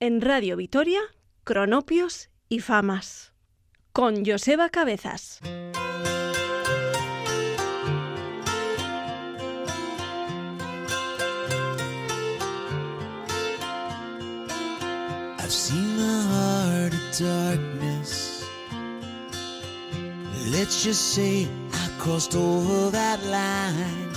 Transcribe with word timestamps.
en 0.00 0.20
Radio 0.20 0.56
Vitoria, 0.56 1.00
Cronopios 1.44 2.30
y 2.48 2.60
Famas, 2.60 3.32
con 3.92 4.24
Joseba 4.24 4.68
Cabezas. 4.70 5.40
I've 15.38 15.52
seen 15.52 15.96
the 15.96 16.22
heart 16.30 16.92
of 16.92 17.18
darkness. 17.18 18.44
Let's 20.50 20.84
just 20.84 21.14
say 21.14 21.48
I 21.72 21.88
crossed 21.98 22.34
over 22.34 22.90
that 22.90 23.22
line. 23.24 24.12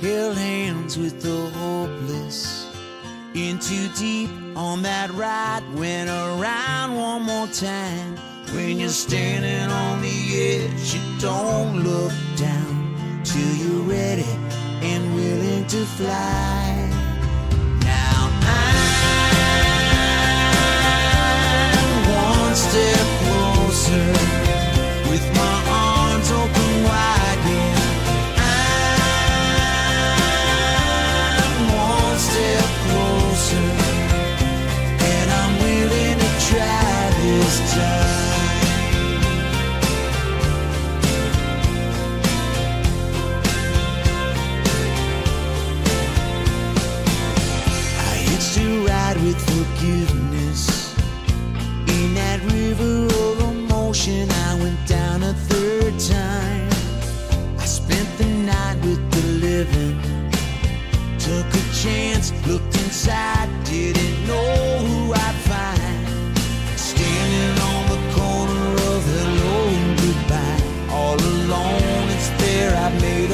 Held 0.00 0.36
hands 0.36 0.98
with 0.98 1.20
the 1.22 1.50
hopeless. 1.58 2.65
In 3.36 3.58
too 3.58 3.88
deep 3.88 4.30
on 4.56 4.80
that 4.84 5.10
ride. 5.10 5.62
Went 5.74 6.08
around 6.08 6.96
one 6.96 7.20
more 7.20 7.46
time. 7.48 8.16
When 8.54 8.78
you're 8.78 8.88
standing 8.88 9.70
on 9.70 10.00
the 10.00 10.08
edge, 10.08 10.94
you 10.94 11.00
don't 11.20 11.84
look 11.84 12.12
down 12.38 13.20
till 13.24 13.54
you're 13.56 13.82
ready 13.82 14.24
and 14.80 15.14
willing 15.14 15.66
to 15.66 15.84
fly. 15.84 16.88
Now 17.84 18.30
I'm 21.60 22.08
one 22.08 22.54
step 22.54 23.06
closer 23.20 24.45
with 49.26 49.40
forgiveness. 49.50 50.94
In 51.88 52.14
that 52.14 52.40
river 52.52 53.06
of 53.24 53.40
emotion, 53.40 54.30
I 54.30 54.54
went 54.62 54.86
down 54.86 55.22
a 55.22 55.32
third 55.32 55.98
time. 55.98 56.68
I 57.58 57.64
spent 57.64 58.08
the 58.18 58.26
night 58.26 58.76
with 58.82 59.02
the 59.10 59.26
living. 59.46 60.00
Took 61.18 61.48
a 61.62 61.64
chance, 61.74 62.32
looked 62.46 62.74
inside, 62.84 63.48
didn't 63.64 64.26
know 64.26 64.78
who 64.86 65.12
I'd 65.12 65.34
find. 65.48 65.75
I 72.86 72.90
made 73.00 73.25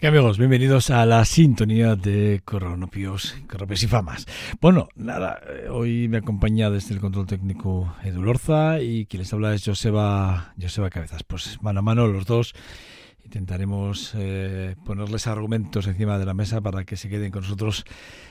¿Qué 0.00 0.06
amigos? 0.06 0.38
Bienvenidos 0.38 0.90
a 0.90 1.04
la 1.06 1.24
sintonía 1.24 1.96
de 1.96 2.40
Coronopios, 2.44 3.34
Coropios 3.50 3.82
y 3.82 3.88
Famas. 3.88 4.26
Bueno, 4.60 4.88
nada, 4.94 5.40
eh, 5.48 5.68
hoy 5.68 6.06
me 6.06 6.18
acompaña 6.18 6.70
desde 6.70 6.94
el 6.94 7.00
control 7.00 7.26
técnico 7.26 7.92
Edu 8.04 8.22
Lorza 8.22 8.80
y 8.80 9.06
quien 9.06 9.22
les 9.22 9.32
habla 9.32 9.52
es 9.54 9.64
Joseba, 9.64 10.54
Joseba 10.56 10.88
Cabezas. 10.88 11.24
Pues 11.24 11.60
mano 11.62 11.80
a 11.80 11.82
mano 11.82 12.06
los 12.06 12.26
dos 12.26 12.54
intentaremos 13.28 14.14
eh, 14.16 14.74
ponerles 14.86 15.26
argumentos 15.26 15.86
encima 15.86 16.18
de 16.18 16.24
la 16.24 16.32
mesa 16.32 16.62
para 16.62 16.84
que 16.84 16.96
se 16.96 17.10
queden 17.10 17.30
con 17.30 17.42
nosotros 17.42 17.84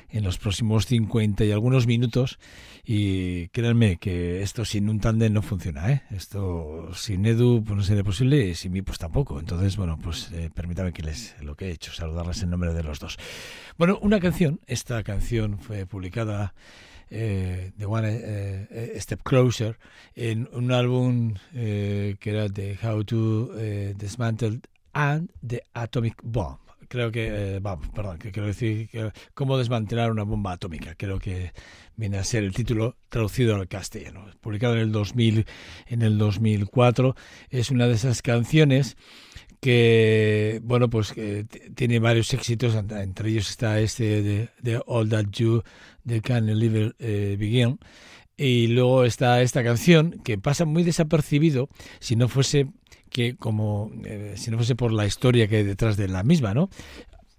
en 0.09 0.23
los 0.23 0.39
próximos 0.39 0.87
50 0.87 1.45
y 1.45 1.51
algunos 1.51 1.85
minutos 1.85 2.39
y 2.83 3.49
créanme 3.49 3.97
que 3.97 4.41
esto 4.41 4.65
sin 4.65 4.89
un 4.89 4.99
tándem 4.99 5.33
no 5.33 5.43
funciona, 5.43 5.91
¿eh? 5.91 6.01
Esto 6.09 6.89
sin 6.95 7.27
Edu 7.27 7.63
pues 7.63 7.77
no 7.77 7.83
sería 7.83 8.03
posible 8.03 8.47
y 8.47 8.55
sin 8.55 8.71
mí 8.71 8.81
pues 8.81 8.97
tampoco. 8.97 9.39
Entonces, 9.39 9.77
bueno, 9.77 9.99
pues 10.01 10.31
eh, 10.31 10.49
permítame 10.51 10.93
que 10.93 11.03
les 11.03 11.35
lo 11.43 11.55
que 11.55 11.67
he 11.67 11.71
hecho, 11.71 11.93
saludarles 11.93 12.41
en 12.41 12.49
nombre 12.49 12.73
de 12.73 12.81
los 12.81 12.99
dos. 12.99 13.19
Bueno, 13.77 13.99
una 14.01 14.19
canción, 14.19 14.61
esta 14.65 15.03
canción 15.03 15.59
fue 15.59 15.85
publicada 15.85 16.55
eh, 17.11 17.71
The 17.77 17.85
One 17.85 18.09
eh, 18.09 18.67
eh, 18.71 18.99
Step 18.99 19.21
Closer 19.23 19.77
en 20.15 20.49
un 20.53 20.71
álbum 20.71 21.35
eh, 21.53 22.15
que 22.19 22.29
era 22.31 22.49
de 22.49 22.77
How 22.81 23.03
to 23.03 23.51
eh, 23.57 23.93
Dismantle 23.95 24.61
and 24.97 25.29
the 25.47 25.61
Atomic 25.73 26.15
Bomb. 26.23 26.57
Creo 26.87 27.11
que, 27.11 27.27
eh, 27.27 27.59
vamos, 27.59 27.87
perdón, 27.89 28.17
que 28.17 28.31
quiero 28.31 28.47
decir 28.47 28.89
que, 28.89 29.11
cómo 29.33 29.57
desmantelar 29.57 30.09
una 30.09 30.23
bomba 30.23 30.53
atómica. 30.53 30.95
Creo 30.95 31.19
que 31.19 31.51
viene 31.95 32.17
a 32.17 32.23
ser 32.23 32.43
el 32.43 32.53
título 32.53 32.95
traducido 33.09 33.55
al 33.55 33.67
castellano. 33.67 34.25
Publicado 34.41 34.73
en 34.75 34.79
el 34.79 34.91
2000, 34.91 35.45
en 35.87 36.01
el 36.01 36.17
2004, 36.17 37.15
es 37.49 37.69
una 37.69 37.87
de 37.87 37.93
esas 37.93 38.21
canciones 38.21 38.97
que 39.59 40.61
bueno 40.63 40.87
pues 40.87 41.13
que 41.13 41.45
tiene 41.73 41.97
varios 41.97 42.31
éxitos 42.31 42.75
entre 42.75 43.01
entre 43.01 43.29
ellos 43.31 43.49
está 43.49 43.79
este 43.79 44.21
de, 44.21 44.49
de 44.61 44.79
All 44.85 45.09
That 45.09 45.31
You 45.31 45.63
de 46.03 46.21
Can 46.21 46.45
Live 46.45 46.93
eh, 46.99 47.37
Begin 47.39 47.79
y 48.37 48.67
luego 48.67 49.03
está 49.03 49.41
esta 49.41 49.63
canción 49.63 50.21
que 50.23 50.37
pasa 50.37 50.65
muy 50.65 50.83
desapercibido 50.83 51.69
si 51.99 52.15
no 52.15 52.27
fuese 52.27 52.67
que 53.17 53.35
como 53.35 53.91
eh, 54.05 54.35
si 54.37 54.51
no 54.51 54.57
fuese 54.57 54.75
por 54.75 54.93
la 54.93 55.07
historia 55.07 55.47
que 55.47 55.57
hay 55.57 55.63
detrás 55.63 55.97
de 55.97 56.07
la 56.07 56.21
misma 56.21 56.53
no 56.53 56.69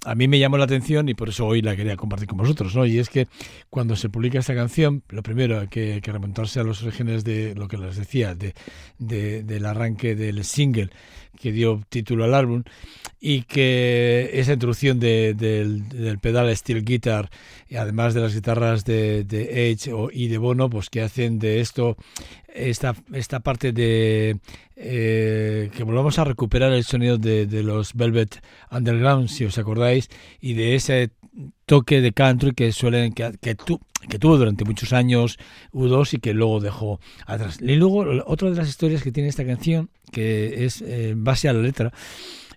a 0.05 0.17
mí 0.17 0.27
me 0.27 0.41
llamó 0.41 0.59
la 0.59 0.65
atención 0.65 1.09
y 1.09 1.15
por 1.15 1.29
eso 1.29 1.47
hoy 1.47 1.63
la 1.63 1.77
quería 1.77 1.97
compartir 1.97 2.29
con 2.29 2.39
vosotros, 2.39 2.75
¿no? 2.75 2.87
Y 2.87 2.99
es 2.99 3.11
que 3.11 3.27
cuando 3.69 3.97
se 3.97 4.09
publica 4.09 4.39
esta 4.39 4.55
canción, 4.55 5.03
lo 5.09 5.25
primero 5.25 5.59
hay 5.61 5.69
que, 5.69 6.01
que 6.01 6.13
remontarse 6.13 6.61
a 6.61 6.63
los 6.63 6.83
orígenes 6.85 7.25
de 7.25 7.55
lo 7.57 7.67
que 7.67 7.79
les 7.79 7.97
decía, 7.97 8.35
de, 8.35 8.55
de, 8.99 9.43
del 9.43 9.67
arranque 9.67 10.15
del 10.15 10.45
single 10.45 10.91
que 11.39 11.53
dio 11.53 11.81
título 11.89 12.25
al 12.25 12.35
álbum 12.35 12.63
y 13.21 13.43
que 13.43 14.31
esa 14.33 14.53
introducción 14.53 15.01
de, 15.01 15.35
del, 15.35 15.89
del 15.89 16.19
pedal 16.19 16.55
steel 16.57 16.85
guitar 16.85 17.31
y 17.69 17.77
además 17.77 18.15
de 18.15 18.21
las 18.21 18.35
guitarras 18.35 18.85
de, 18.85 19.25
de 19.25 19.71
Edge 19.71 19.93
o, 19.93 20.11
y 20.13 20.29
de 20.29 20.39
Bono, 20.39 20.71
pues 20.71 20.91
que 20.91 21.03
hacen 21.03 21.39
de 21.39 21.61
esto 21.61 21.97
esta, 22.49 22.95
esta 23.13 23.41
parte 23.41 23.73
de 23.73 24.39
eh, 24.77 25.71
que 25.77 25.85
volvamos 25.85 26.19
a 26.19 26.25
recuperar 26.25 26.73
el 26.73 26.85
sonido 26.85 27.19
de, 27.19 27.47
de, 27.47 27.63
los 27.63 27.95
Velvet 27.95 28.43
Underground, 28.71 29.29
si 29.29 29.45
os 29.45 29.59
acordáis, 29.59 30.09
y 30.41 30.55
de 30.55 30.75
ese 30.75 31.11
toque 31.67 32.01
de 32.01 32.13
country 32.13 32.53
que 32.53 32.73
suelen 32.73 33.13
que, 33.13 33.33
que, 33.41 33.55
tu, 33.55 33.81
que 34.09 34.19
tuvo 34.19 34.39
durante 34.39 34.65
muchos 34.65 34.93
años 34.93 35.39
U2 35.73 36.15
y 36.15 36.19
que 36.19 36.35
luego 36.35 36.61
dejó 36.61 37.01
atrás. 37.27 37.59
Y 37.61 37.77
luego 37.77 38.05
otra 38.27 38.51
de 38.51 38.57
las 38.57 38.69
historias 38.69 39.03
que 39.03 39.13
tiene 39.13 39.29
esta 39.29 39.45
canción, 39.45 39.91
que 40.13 40.65
es 40.65 40.83
eh, 40.83 41.15
base 41.17 41.49
a 41.49 41.53
la 41.53 41.61
letra, 41.61 41.93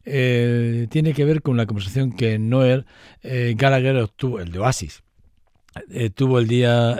eh, 0.03 0.87
tiene 0.89 1.13
que 1.13 1.25
ver 1.25 1.41
con 1.41 1.57
la 1.57 1.65
conversación 1.65 2.11
que 2.11 2.39
Noel 2.39 2.85
eh, 3.21 3.53
Gallagher 3.55 3.95
obtuvo, 3.97 4.39
el 4.39 4.51
de 4.51 4.59
Oasis, 4.59 5.03
eh, 5.89 6.09
tuvo 6.09 6.39
el 6.39 6.47
día, 6.47 6.99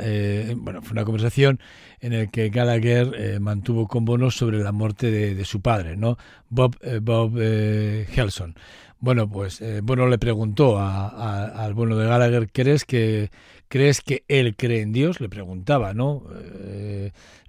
bueno, 0.56 0.81
fue 0.81 0.94
una 0.94 1.03
conversación 1.03 1.59
en 2.00 2.13
el 2.13 2.31
que 2.31 2.50
Gallagher 2.50 3.39
mantuvo 3.42 3.88
con 3.88 4.06
Bono 4.06 4.31
sobre 4.31 4.59
la 4.59 4.71
muerte 4.71 5.12
de, 5.12 5.45
su 5.45 5.62
padre, 5.62 5.98
¿no? 5.98 6.18
Bob, 6.50 6.77
Bob 7.01 7.38
Helson. 7.38 8.56
Bueno, 9.00 9.30
pues 9.30 9.62
Bono 9.83 10.07
le 10.07 10.18
preguntó 10.18 10.77
a, 10.80 11.48
al 11.48 11.74
Bono 11.74 11.98
de 11.98 12.07
Gallagher, 12.07 12.50
¿crees 12.50 12.86
que, 12.86 13.30
¿crees 13.71 14.01
que 14.01 14.25
él 14.27 14.57
cree 14.57 14.81
en 14.81 14.91
Dios? 14.91 15.21
Le 15.21 15.29
preguntaba, 15.29 15.94
¿no? 15.94 16.25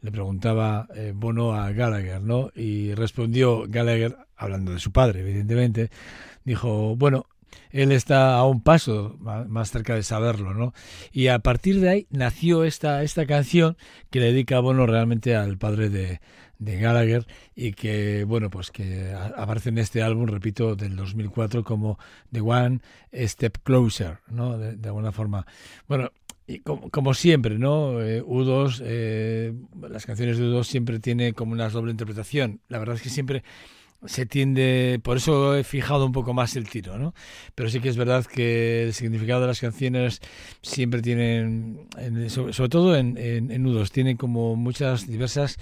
le 0.01 0.11
preguntaba 0.13 0.87
Bono 1.15 1.55
a 1.55 1.73
Gallagher, 1.73 2.23
¿no? 2.23 2.53
Y 2.55 2.95
respondió 2.95 3.65
Gallagher, 3.69 4.17
hablando 4.37 4.73
de 4.73 4.79
su 4.79 4.93
padre, 4.93 5.21
evidentemente, 5.21 5.91
dijo, 6.45 6.95
bueno, 6.95 7.27
él 7.71 7.91
está 7.91 8.37
a 8.37 8.47
un 8.47 8.63
paso 8.63 9.17
más 9.21 9.73
cerca 9.73 9.97
de 9.97 10.05
saberlo, 10.05 10.55
¿no? 10.55 10.75
Y 11.13 11.27
a 11.27 11.41
partir 11.41 11.81
de 11.81 11.89
ahí 11.89 12.07
nació 12.11 12.63
esta, 12.63 13.03
esta 13.03 13.27
canción 13.27 13.77
que 14.11 14.21
le 14.21 14.27
dedica 14.27 14.61
Bono 14.61 14.87
realmente 14.87 15.35
al 15.35 15.59
padre 15.59 15.89
de, 15.89 16.21
de 16.65 16.79
Gallagher 16.79 17.27
y 17.55 17.73
que, 17.73 18.25
bueno, 18.25 18.51
pues 18.51 18.71
que 18.71 19.13
aparece 19.37 19.71
en 19.71 19.79
este 19.79 20.03
álbum, 20.03 20.27
repito, 20.27 20.77
del 20.77 20.97
2004 20.97 21.65
como 21.65 21.99
The 22.31 22.41
One 22.41 22.81
Step 23.13 23.59
Closer, 23.63 24.19
¿no? 24.29 24.59
De, 24.59 24.89
alguna 24.89 25.13
forma. 25.13 25.47
Bueno, 25.89 26.11
y 26.47 26.61
como, 26.61 26.91
como, 26.91 27.15
siempre, 27.15 27.59
¿no? 27.59 28.01
Eh, 28.01 28.23
U2, 28.23 28.81
eh, 28.85 29.53
las 29.89 30.07
canciones 30.07 30.39
de 30.39 30.45
U2 30.45 30.65
siempre 30.65 30.99
tiene 30.99 31.33
como 31.33 31.53
una 31.53 31.69
doble 31.69 31.91
interpretación. 31.91 32.61
La 32.69 32.79
verdad 32.79 32.97
es 32.97 33.03
que 33.03 33.11
siempre 33.11 33.43
se 34.07 34.27
tiende, 34.27 35.01
por 35.03 35.17
eso 35.17 35.57
he 35.57 35.65
fijado 35.65 36.05
un 36.05 36.13
poco 36.13 36.35
más 36.35 36.57
el 36.57 36.69
tiro, 36.69 36.99
¿no? 36.99 37.15
Pero 37.55 37.69
sí 37.69 37.81
que 37.81 37.89
es 37.89 37.97
verdad 37.97 38.27
que 38.27 38.85
el 38.85 38.95
significado 38.95 39.41
de 39.43 39.47
las 39.47 39.61
canciones 39.61 40.21
siempre 40.61 41.03
tienen, 41.03 41.87
sobre, 42.29 42.69
todo 42.69 42.97
en, 42.97 43.17
en, 43.17 43.51
en, 43.51 43.63
nudos, 43.63 43.93
tienen 43.93 44.17
como 44.17 44.57
muchas 44.57 45.07
diversas 45.07 45.57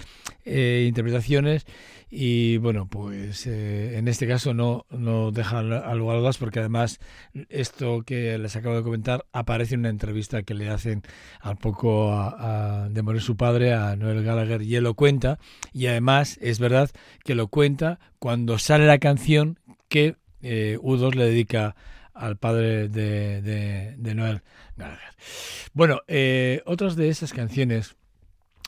eh, 0.45 0.85
interpretaciones 0.87 1.65
y 2.13 2.57
bueno, 2.57 2.87
pues 2.87 3.47
eh, 3.47 3.97
en 3.97 4.09
este 4.09 4.27
caso 4.27 4.53
no, 4.53 4.85
no 4.89 5.31
deja 5.31 5.59
a 5.59 5.95
lugar 5.95 6.17
a 6.17 6.19
dudas 6.19 6.37
porque 6.37 6.59
además 6.59 6.99
esto 7.47 8.03
que 8.03 8.37
les 8.37 8.57
acabo 8.57 8.75
de 8.75 8.83
comentar 8.83 9.25
aparece 9.31 9.75
en 9.75 9.79
una 9.79 9.89
entrevista 9.89 10.43
que 10.43 10.53
le 10.53 10.69
hacen 10.69 11.03
al 11.39 11.55
poco 11.55 12.11
a, 12.13 12.89
de 12.91 13.01
morir 13.01 13.21
su 13.21 13.37
padre, 13.37 13.73
a 13.73 13.95
Noel 13.95 14.25
Gallagher, 14.25 14.61
y 14.61 14.75
él 14.75 14.83
lo 14.83 14.93
cuenta 14.93 15.39
y 15.71 15.87
además 15.87 16.37
es 16.41 16.59
verdad 16.59 16.91
que 17.23 17.33
lo 17.33 17.47
cuenta 17.47 17.99
cuando 18.19 18.59
sale 18.59 18.85
la 18.85 18.99
canción 18.99 19.57
que 19.87 20.17
eh, 20.41 20.77
U2 20.81 21.15
le 21.15 21.25
dedica 21.27 21.77
al 22.13 22.35
padre 22.35 22.89
de, 22.89 23.41
de, 23.41 23.95
de 23.97 24.15
Noel 24.15 24.41
Gallagher. 24.75 25.15
Bueno, 25.71 26.01
eh, 26.09 26.61
otras 26.65 26.97
de 26.97 27.07
esas 27.07 27.31
canciones 27.31 27.95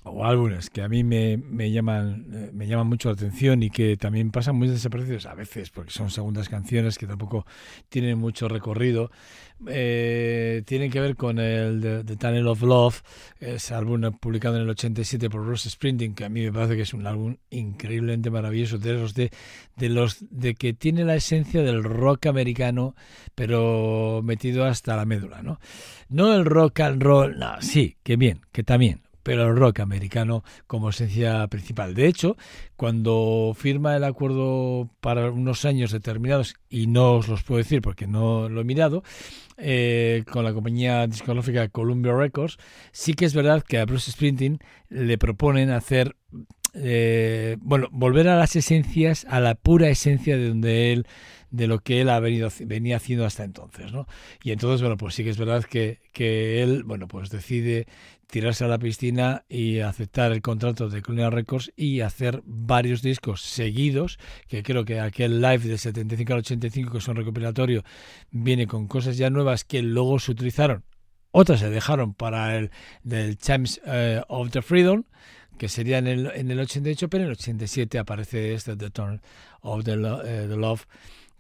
o 0.04 0.26
álbumes 0.26 0.70
que 0.70 0.82
a 0.82 0.90
mí 0.90 1.04
me, 1.04 1.38
me, 1.38 1.72
llaman 1.72 2.52
me 2.54 2.68
llaman 2.68 2.88
mucho 2.88 3.10
la 3.10 3.14
atención 3.14 3.64
y 3.64 3.70
que 3.70 3.96
también 3.96 4.32
pasan 4.32 4.56
muy 4.56 4.68
desaparecidos 4.68 5.26
a 5.26 5.34
veces 5.34 5.70
porque 5.70 5.92
son 5.92 6.10
segundas 6.10 6.50
canciones 6.50 6.98
que 6.98 7.08
tampoco 7.08 7.46
tienen 7.90 8.18
mucho 8.18 8.50
recorrido 8.50 9.12
eh, 9.68 10.64
tienen 10.66 10.92
que 10.92 11.00
ver 11.00 11.16
con 11.16 11.40
el 11.40 12.04
The, 12.06 12.18
Tunnel 12.18 12.48
of 12.48 12.62
Love 12.64 13.02
ese 13.40 13.74
álbum 13.74 14.02
publicado 14.20 14.58
en 14.58 14.64
el 14.64 14.70
87 14.70 15.30
por 15.30 15.46
Bruce 15.46 15.70
Springsteen 15.70 16.16
que 16.16 16.26
a 16.26 16.30
mí 16.30 16.42
me 16.42 16.52
parece 16.52 16.76
que 16.76 16.82
es 16.82 16.94
un 16.94 17.08
álbum 17.08 17.38
increíblemente 17.50 18.30
maravilloso 18.30 18.78
de 18.78 18.94
los 18.94 19.14
de, 19.14 19.32
de 19.78 19.90
los 19.90 20.18
de 20.30 20.56
que 20.56 20.74
tiene 20.74 21.06
la 21.06 21.16
esencia 21.16 21.64
del 21.64 21.84
rock 21.84 22.26
americano 22.26 22.94
pero 23.36 24.22
metido 24.22 24.66
hasta 24.66 24.98
la 24.98 25.06
médula 25.06 25.42
no 25.42 25.60
no 26.10 26.34
el 26.34 26.44
rock 26.44 26.82
and 26.82 27.02
roll 27.02 27.40
no 27.40 27.62
sí 27.62 27.96
que 28.04 28.18
bien 28.18 28.42
que 28.52 28.64
también 28.64 29.02
pero 29.24 29.48
el 29.48 29.56
rock 29.56 29.80
americano 29.80 30.44
como 30.68 30.90
esencia 30.90 31.48
principal. 31.48 31.96
De 31.96 32.08
hecho, 32.08 32.38
cuando 32.76 33.56
firma 33.58 33.96
el 33.96 34.04
acuerdo 34.04 34.90
para 35.00 35.32
unos 35.32 35.66
años 35.66 35.92
determinados, 35.92 36.56
y 36.70 36.88
no 36.88 37.14
os 37.14 37.28
los 37.28 37.44
puedo 37.44 37.58
decir 37.58 37.82
porque 37.82 38.08
no 38.08 38.50
lo 38.50 38.62
he 38.62 38.66
mirado, 38.66 39.04
eh, 39.58 40.24
con 40.32 40.44
la 40.44 40.54
compañía 40.54 41.08
discográfica 41.08 41.70
Columbia 41.70 42.14
Records, 42.14 42.58
sí 42.92 43.14
que 43.14 43.26
es 43.26 43.34
verdad 43.34 43.64
que 43.64 43.80
a 43.80 43.86
Bruce 43.86 44.12
Springsteen 44.12 44.60
le 44.90 45.18
proponen 45.18 45.72
hacer 45.72 46.16
eh, 46.76 47.58
bueno, 47.62 47.88
volver 47.92 48.28
a 48.28 48.38
las 48.38 48.56
esencias, 48.56 49.26
a 49.30 49.40
la 49.40 49.56
pura 49.56 49.90
esencia 49.90 50.38
de 50.38 50.50
donde 50.50 50.92
él, 50.92 51.06
de 51.52 51.68
lo 51.68 51.80
que 51.80 52.02
él 52.02 52.10
ha 52.10 52.20
venido, 52.20 52.50
venía 52.66 52.98
haciendo 52.98 53.26
hasta 53.26 53.44
entonces, 53.44 53.92
¿no? 53.92 54.08
Y 54.44 54.52
entonces, 54.52 54.82
bueno, 54.82 54.98
pues 54.98 55.14
sí 55.14 55.24
que 55.24 55.30
es 55.30 55.38
verdad 55.38 55.64
que, 55.64 56.00
que 56.14 56.64
él, 56.64 56.84
bueno, 56.84 57.08
pues 57.08 57.30
decide 57.30 57.86
tirarse 58.34 58.66
a 58.66 58.68
la 58.68 58.80
piscina 58.80 59.46
y 59.48 59.82
aceptar 59.82 60.32
el 60.32 60.42
contrato 60.42 60.90
de 60.90 61.04
Columbia 61.04 61.30
Records 61.30 61.72
y 61.76 62.00
hacer 62.00 62.42
varios 62.48 63.04
discos 63.04 63.44
seguidos, 63.44 64.18
que 64.48 64.64
creo 64.64 64.86
que 64.86 65.00
aquel 65.00 65.40
live 65.40 65.60
del 65.60 65.78
75 65.78 66.34
al 66.34 66.40
85, 66.40 66.92
que 66.92 66.98
es 66.98 67.08
un 67.08 67.16
recopilatorio, 67.16 67.84
viene 68.32 68.66
con 68.66 68.88
cosas 68.88 69.18
ya 69.18 69.30
nuevas 69.30 69.64
que 69.64 69.84
luego 69.84 70.18
se 70.18 70.32
utilizaron, 70.32 70.84
otras 71.30 71.60
se 71.60 71.70
dejaron 71.70 72.16
para 72.16 72.58
el 72.58 72.72
del 73.04 73.38
Times 73.38 73.80
uh, 73.86 74.24
of 74.28 74.50
the 74.50 74.64
Freedom, 74.64 75.04
que 75.60 75.70
sería 75.70 76.00
en 76.00 76.08
el, 76.08 76.32
en 76.34 76.50
el 76.50 76.60
88, 76.60 77.10
pero 77.10 77.26
en 77.26 77.30
el 77.30 77.34
87 77.34 78.00
aparece 78.00 78.56
este 78.56 78.76
The 78.76 78.90
Turn 78.90 79.22
of 79.62 79.84
the, 79.84 79.96
uh, 79.96 80.22
the 80.24 80.58
Love, 80.58 80.88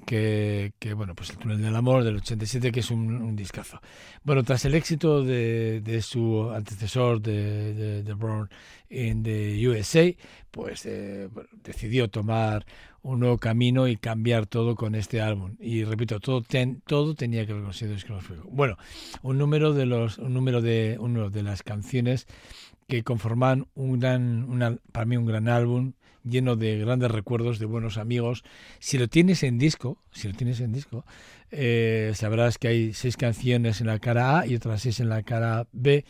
que, 0.06 0.74
que, 0.80 0.94
bueno, 0.94 1.16
pues 1.16 1.30
el 1.32 1.38
túnel 1.38 1.62
del 1.62 1.76
amor 1.76 2.04
del 2.04 2.18
87, 2.18 2.72
que 2.72 2.80
es 2.82 2.92
un, 2.92 3.22
un 3.22 3.36
discazo. 3.36 3.82
Bueno, 4.24 4.44
tras 4.44 4.66
el 4.66 4.76
éxito 4.76 5.24
de, 5.24 5.82
de 5.82 6.02
su 6.02 6.52
antecesor 6.54 7.22
de, 7.22 7.74
de, 7.74 8.04
de 8.04 8.14
Born 8.14 8.50
in 8.90 9.24
the 9.24 9.68
USA, 9.68 10.14
pues 10.52 10.86
eh, 10.86 11.30
decidió 11.64 12.10
tomar 12.10 12.66
un 13.02 13.20
nuevo 13.20 13.38
camino 13.38 13.88
y 13.88 13.98
cambiar 13.98 14.46
todo 14.46 14.76
con 14.76 14.96
este 14.96 15.22
álbum. 15.22 15.56
Y 15.60 15.84
repito, 15.84 16.20
todo, 16.20 16.42
ten, 16.42 16.82
todo 16.88 17.16
tenía 17.16 17.46
que 17.46 17.54
ver 17.54 17.64
con 17.64 17.74
Bueno, 18.52 18.78
un 19.22 19.38
número 19.38 19.74
de 19.74 19.86
los, 19.86 20.18
un 20.18 20.34
número 20.34 20.62
de, 20.62 20.98
un 21.00 21.14
número 21.14 21.30
de 21.30 21.44
las 21.44 21.64
canciones 21.64 22.28
que 22.88 23.04
conforman 23.04 23.68
un 23.76 24.00
gran, 24.00 24.50
una, 24.50 24.78
para 24.92 25.06
mí 25.06 25.18
un 25.18 25.26
gran 25.26 25.48
álbum 25.48 25.94
lleno 26.24 26.56
de 26.56 26.78
grandes 26.80 27.12
recuerdos, 27.12 27.60
de 27.60 27.66
buenos 27.66 27.98
amigos. 27.98 28.44
Si 28.80 28.98
lo 28.98 29.08
tienes 29.08 29.44
en 29.44 29.58
disco, 29.58 29.98
si 30.12 30.28
lo 30.28 30.34
tienes 30.34 30.60
en 30.62 30.72
disco, 30.72 31.06
eh, 31.52 32.12
sabrás 32.16 32.58
que 32.58 32.68
hay 32.70 32.94
seis 32.94 33.18
canciones 33.18 33.82
en 33.82 33.88
la 33.88 34.00
cara 34.00 34.40
A 34.40 34.48
y 34.48 34.56
otras 34.56 34.82
seis 34.82 35.00
en 35.00 35.10
la 35.10 35.24
cara 35.24 35.68
B. 35.72 36.06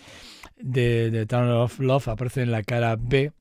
De, 0.58 1.12
de 1.12 1.26
Town 1.26 1.50
of 1.50 1.80
Love 1.80 2.08
aparece 2.08 2.44
en 2.44 2.52
la 2.52 2.64
cara 2.64 2.96
B, 2.96 3.32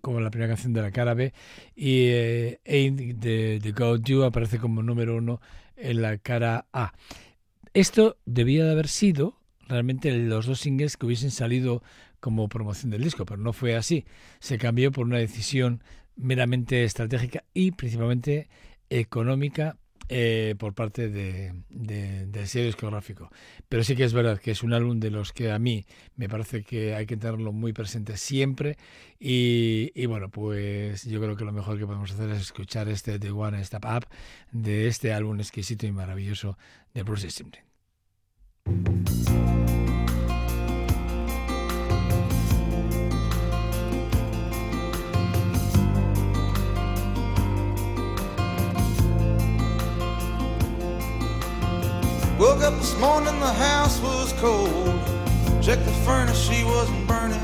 como 0.00 0.20
la 0.20 0.30
primera 0.30 0.48
canción 0.48 0.72
de 0.72 0.82
la 0.82 0.90
cara 0.90 1.14
B, 1.14 1.32
y 1.76 2.06
eh, 2.08 2.60
Ain't 2.66 2.98
de, 3.18 3.60
de 3.60 3.72
God 3.72 4.00
You 4.02 4.24
aparece 4.24 4.58
como 4.58 4.82
número 4.82 5.16
uno 5.16 5.40
en 5.76 6.02
la 6.02 6.18
cara 6.18 6.66
A. 6.72 6.94
Esto 7.74 8.16
debía 8.24 8.64
de 8.64 8.72
haber 8.72 8.88
sido 8.88 9.36
realmente 9.68 10.16
los 10.16 10.46
dos 10.46 10.60
singles 10.60 10.96
que 10.96 11.06
hubiesen 11.06 11.30
salido 11.30 11.82
como 12.24 12.48
promoción 12.48 12.90
del 12.90 13.04
disco, 13.04 13.26
pero 13.26 13.42
no 13.42 13.52
fue 13.52 13.76
así. 13.76 14.06
Se 14.40 14.56
cambió 14.56 14.90
por 14.90 15.04
una 15.04 15.18
decisión 15.18 15.82
meramente 16.16 16.82
estratégica 16.84 17.44
y 17.52 17.72
principalmente 17.72 18.48
económica 18.88 19.76
eh, 20.08 20.54
por 20.58 20.72
parte 20.72 21.10
de, 21.10 21.52
de- 21.68 22.24
del 22.26 22.48
sello 22.48 22.64
discográfico. 22.64 23.28
Pero 23.68 23.84
sí 23.84 23.94
que 23.94 24.04
es 24.04 24.14
verdad 24.14 24.38
que 24.38 24.52
es 24.52 24.62
un 24.62 24.72
álbum 24.72 25.00
de 25.00 25.10
los 25.10 25.32
que 25.32 25.52
a 25.52 25.58
mí 25.58 25.84
me 26.16 26.30
parece 26.30 26.62
que 26.62 26.94
hay 26.94 27.04
que 27.04 27.18
tenerlo 27.18 27.52
muy 27.52 27.74
presente 27.74 28.16
siempre. 28.16 28.78
Y, 29.20 30.06
bueno, 30.06 30.30
pues 30.30 31.04
yo 31.04 31.20
creo 31.20 31.36
que 31.36 31.44
lo 31.44 31.52
mejor 31.52 31.78
que 31.78 31.84
podemos 31.86 32.10
hacer 32.10 32.30
es 32.30 32.40
escuchar 32.40 32.88
este 32.88 33.18
The 33.18 33.32
One 33.32 33.62
Step 33.62 33.84
Up 33.84 34.06
de 34.50 34.86
este 34.88 35.12
álbum 35.12 35.40
exquisito 35.40 35.86
y 35.86 35.92
maravilloso 35.92 36.56
de 36.94 37.02
Bruce 37.02 37.28
Springsteen. 37.30 37.64
Woke 52.44 52.62
up 52.62 52.74
this 52.78 52.94
morning, 52.98 53.40
the 53.40 53.54
house 53.54 53.98
was 54.00 54.34
cold. 54.34 55.00
Checked 55.62 55.86
the 55.86 55.96
furnace, 56.04 56.38
she 56.38 56.62
wasn't 56.62 57.06
burning. 57.08 57.40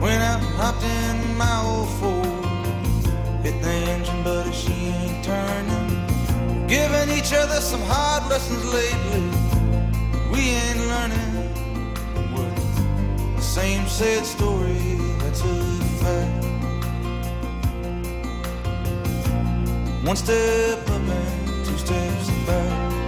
Went 0.00 0.20
out 0.20 0.42
and 0.42 0.54
hopped 0.58 0.82
in 0.82 1.36
my 1.36 1.62
old 1.62 1.88
Ford. 2.00 2.26
Hit 3.44 3.62
the 3.62 3.70
engine, 3.94 4.24
but 4.24 4.50
she 4.50 4.72
ain't 4.72 5.24
turning. 5.24 6.66
Giving 6.66 7.16
each 7.16 7.32
other 7.32 7.60
some 7.60 7.82
hard 7.82 8.28
lessons 8.28 8.64
lately. 8.74 9.22
We 10.32 10.40
ain't 10.64 10.80
learning. 10.92 11.32
The 13.36 13.42
same 13.42 13.86
sad 13.86 14.26
story, 14.26 14.98
that's 15.20 15.42
a 15.42 15.54
fact. 16.02 16.44
One 20.04 20.16
step 20.16 20.90
up 20.90 21.08
and 21.18 21.64
two 21.64 21.78
steps 21.78 22.30
back. 22.48 23.03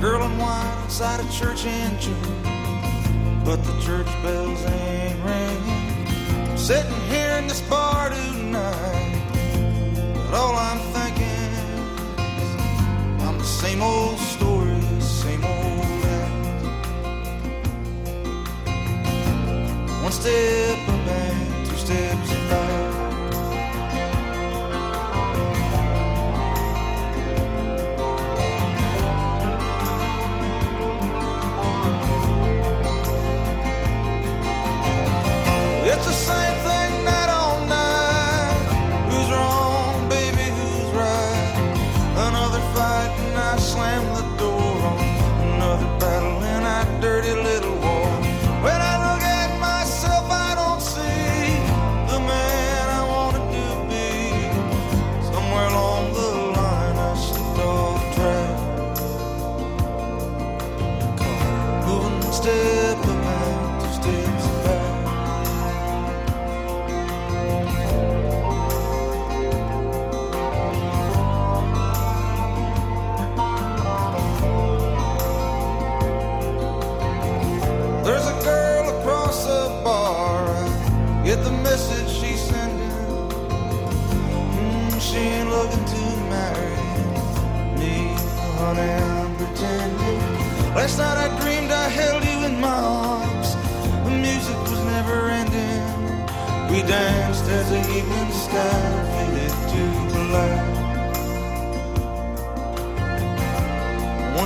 Girl 0.00 0.22
in 0.22 0.38
white 0.38 0.78
outside 0.82 1.20
a 1.20 1.30
church 1.30 1.66
in 1.66 2.00
June. 2.00 2.42
But 3.44 3.62
the 3.64 3.78
church 3.82 4.06
bells 4.22 4.64
ain't 4.64 5.22
ringing. 5.22 6.06
I'm 6.48 6.56
sitting 6.56 7.00
here 7.10 7.36
in 7.36 7.46
this 7.46 7.60
bar 7.68 8.08
tonight. 8.08 9.22
But 10.14 10.32
all 10.32 10.56
I'm 10.56 10.78
thinking 10.94 11.52
is 12.24 13.24
I'm 13.26 13.36
the 13.36 13.44
same 13.44 13.82
old 13.82 14.18
story, 14.18 14.80
same 15.00 15.44
old 15.44 16.04
act. 16.06 16.64
One 20.02 20.12
step 20.12 20.78
and 20.88 21.66
two 21.66 21.76
steps 21.76 22.30
back. 22.48 22.89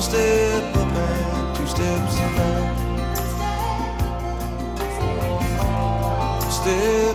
Step 0.05 0.77
up 0.77 0.93
and 0.93 1.57
two 1.57 1.67
steps 1.67 2.17
back. 2.37 2.77
Step 6.51 7.14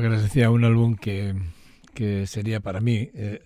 Lo 0.00 0.08
que 0.08 0.14
les 0.14 0.22
decía, 0.22 0.48
un 0.48 0.64
álbum 0.64 0.96
que, 0.96 1.34
que 1.92 2.26
sería 2.26 2.60
para 2.60 2.80
mí. 2.80 3.10
eh, 3.12 3.42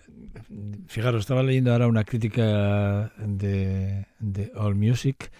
fijaros, 0.86 1.22
estaba 1.22 1.42
leyendo 1.42 1.72
ahora 1.72 1.88
una 1.88 2.04
crítica 2.04 3.12
de, 3.18 4.06
de 4.20 4.52
All 4.54 4.76
Music, 4.76 5.32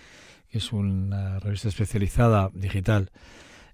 que 0.51 0.59
es 0.59 0.73
una 0.73 1.39
revista 1.39 1.69
especializada 1.69 2.51
digital, 2.53 3.13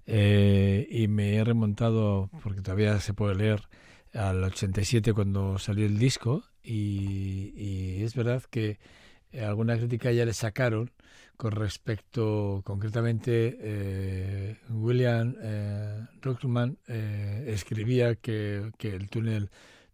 eh, 0.05 0.87
y 0.91 1.07
me 1.07 1.33
he 1.33 1.43
remontado, 1.43 2.29
porque 2.43 2.61
todavía 2.61 2.99
se 2.99 3.15
puede 3.15 3.33
leer, 3.33 3.63
al 4.13 4.43
87 4.43 5.11
cuando 5.13 5.57
salió 5.57 5.87
el 5.87 5.97
disco, 5.97 6.43
y, 6.63 8.03
es 8.03 8.13
verdad 8.13 8.43
que 8.51 8.77
alguna 9.33 9.77
crítica 9.77 10.11
ya 10.11 10.25
le 10.25 10.33
sacaron 10.33 10.91
con 11.41 11.53
respecto, 11.53 12.61
concretamente, 12.63 13.57
eh, 13.59 14.57
William 14.69 15.35
eh, 15.41 16.05
Ruckman 16.21 16.77
eh, 16.87 17.45
escribía 17.47 18.13
que, 18.13 18.69
que 18.77 18.89
el 18.89 19.09
túnel 19.09 19.49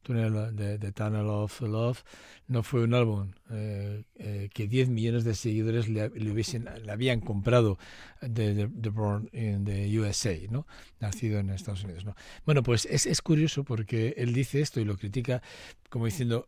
túnel 0.08 0.56
de, 0.56 0.92
Tunnel 0.94 1.28
of 1.28 1.60
Love 1.62 2.04
no 2.48 2.64
fue 2.64 2.84
un 2.84 2.94
álbum 2.94 3.32
eh, 3.52 4.04
eh, 4.16 4.50
que 4.54 4.68
10 4.68 4.88
millones 4.88 5.26
de 5.26 5.36
seguidores 5.36 5.90
le, 5.90 6.08
hubiesen 6.32 6.70
le 6.86 6.92
habían 6.92 7.20
comprado 7.20 7.78
de, 8.22 8.68
de, 8.68 8.90
Born 8.90 9.30
in 9.34 9.66
the 9.66 10.00
USA, 10.00 10.34
¿no? 10.50 10.66
Nacido 11.02 11.40
en 11.40 11.50
Estados 11.50 11.84
Unidos, 11.84 12.06
¿no? 12.06 12.16
Bueno, 12.46 12.64
pues 12.64 12.86
es, 12.86 13.06
es 13.06 13.22
curioso 13.22 13.66
porque 13.66 14.14
él 14.18 14.34
dice 14.34 14.62
esto 14.62 14.80
y 14.80 14.86
lo 14.86 14.98
critica 14.98 15.42
como 15.90 16.06
diciendo 16.06 16.48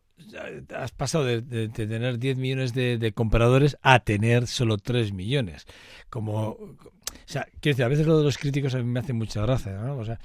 has 0.76 0.92
pasado 0.92 1.24
de 1.24 1.68
tener 1.68 2.18
10 2.18 2.36
millones 2.36 2.74
de, 2.74 2.98
de, 2.98 3.12
compradores 3.12 3.78
a 3.80 4.00
tener 4.00 4.46
solo 4.46 4.76
3 4.76 5.12
millones. 5.14 5.66
Como, 6.10 6.76
o 7.10 7.32
sea, 7.32 7.46
quiero 7.60 7.76
decir, 7.76 7.84
a 7.84 7.88
veces 7.88 8.06
lo 8.06 8.18
de 8.18 8.24
los 8.24 8.38
críticos 8.38 8.74
a 8.74 8.78
mí 8.78 8.84
me 8.84 9.00
hace 9.00 9.12
mucha 9.12 9.42
gracia, 9.42 9.72
¿no? 9.72 9.96
O 9.96 10.04
sea, 10.04 10.18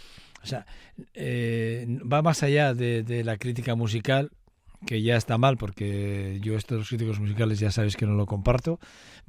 o 0.43 0.47
sea, 0.47 0.65
eh, 1.15 1.87
va 2.11 2.21
más 2.21 2.43
allá 2.43 2.73
de, 2.73 3.03
de, 3.03 3.23
la 3.23 3.37
crítica 3.37 3.73
musical, 3.75 4.31
que 4.85 5.01
ya 5.01 5.15
está 5.17 5.37
mal, 5.37 5.57
porque 5.57 6.39
yo 6.41 6.55
estos 6.55 6.87
críticos 6.87 7.19
musicales 7.19 7.59
ya 7.59 7.71
sabéis 7.71 7.95
que 7.95 8.05
no 8.05 8.13
lo 8.13 8.25
comparto. 8.25 8.79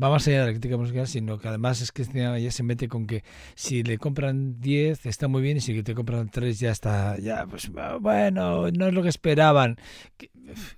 Va 0.02 0.10
más 0.10 0.28
allá 0.28 0.40
de 0.40 0.46
la 0.46 0.52
crítica 0.52 0.76
musical, 0.76 1.06
sino 1.06 1.38
que 1.38 1.48
además 1.48 1.80
es 1.80 1.90
que 1.92 2.02
este 2.02 2.20
ya 2.20 2.50
se 2.50 2.62
mete 2.62 2.88
con 2.88 3.06
que 3.06 3.24
si 3.54 3.82
le 3.82 3.96
compran 3.96 4.60
10 4.60 5.06
está 5.06 5.26
muy 5.28 5.40
bien 5.40 5.56
y 5.56 5.60
si 5.60 5.82
te 5.82 5.94
compran 5.94 6.28
3 6.28 6.58
ya 6.58 6.70
está, 6.70 7.18
ya, 7.18 7.46
pues 7.46 7.70
bueno, 8.00 8.70
no 8.70 8.86
es 8.88 8.94
lo 8.94 9.02
que 9.02 9.08
esperaban. 9.08 9.78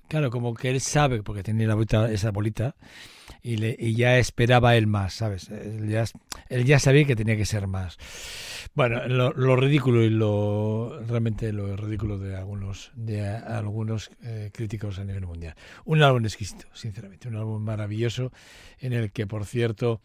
Claro, 0.08 0.30
como 0.30 0.54
que 0.54 0.70
él 0.70 0.80
sabe, 0.80 1.23
porque 1.23 1.42
tenía 1.42 1.66
la 1.66 1.75
bolita, 1.75 2.11
esa 2.11 2.30
bolita, 2.30 2.76
y, 3.42 3.57
le, 3.57 3.76
y 3.78 3.95
ya 3.95 4.18
esperaba 4.18 4.76
él 4.76 4.87
más, 4.87 5.14
¿sabes? 5.14 5.49
Él 5.49 5.88
ya, 5.88 6.78
sabía 6.78 7.04
que 7.04 7.16
tenía 7.16 7.37
que 7.37 7.47
ser 7.47 7.66
más. 7.66 7.99
Bueno, 8.75 9.07
lo, 9.09 9.33
lo, 9.33 9.57
ridículo 9.57 10.02
y 10.02 10.11
lo 10.11 11.00
realmente 11.07 11.52
lo 11.52 11.76
ridículo 11.76 12.18
de 12.18 12.37
algunos 12.37 12.92
de 12.95 13.26
algunos 13.26 14.11
eh, 14.23 14.50
críticos 14.52 14.99
a 14.99 15.04
nivel 15.04 15.26
mundial. 15.26 15.54
Un 15.85 16.02
álbum 16.02 16.25
exquisito, 16.25 16.66
sinceramente, 16.75 17.28
un 17.28 17.37
álbum 17.37 17.62
maravilloso 17.62 18.33
en 18.78 18.92
el 18.92 19.11
que, 19.11 19.26
por 19.26 19.45
cierto, 19.47 20.00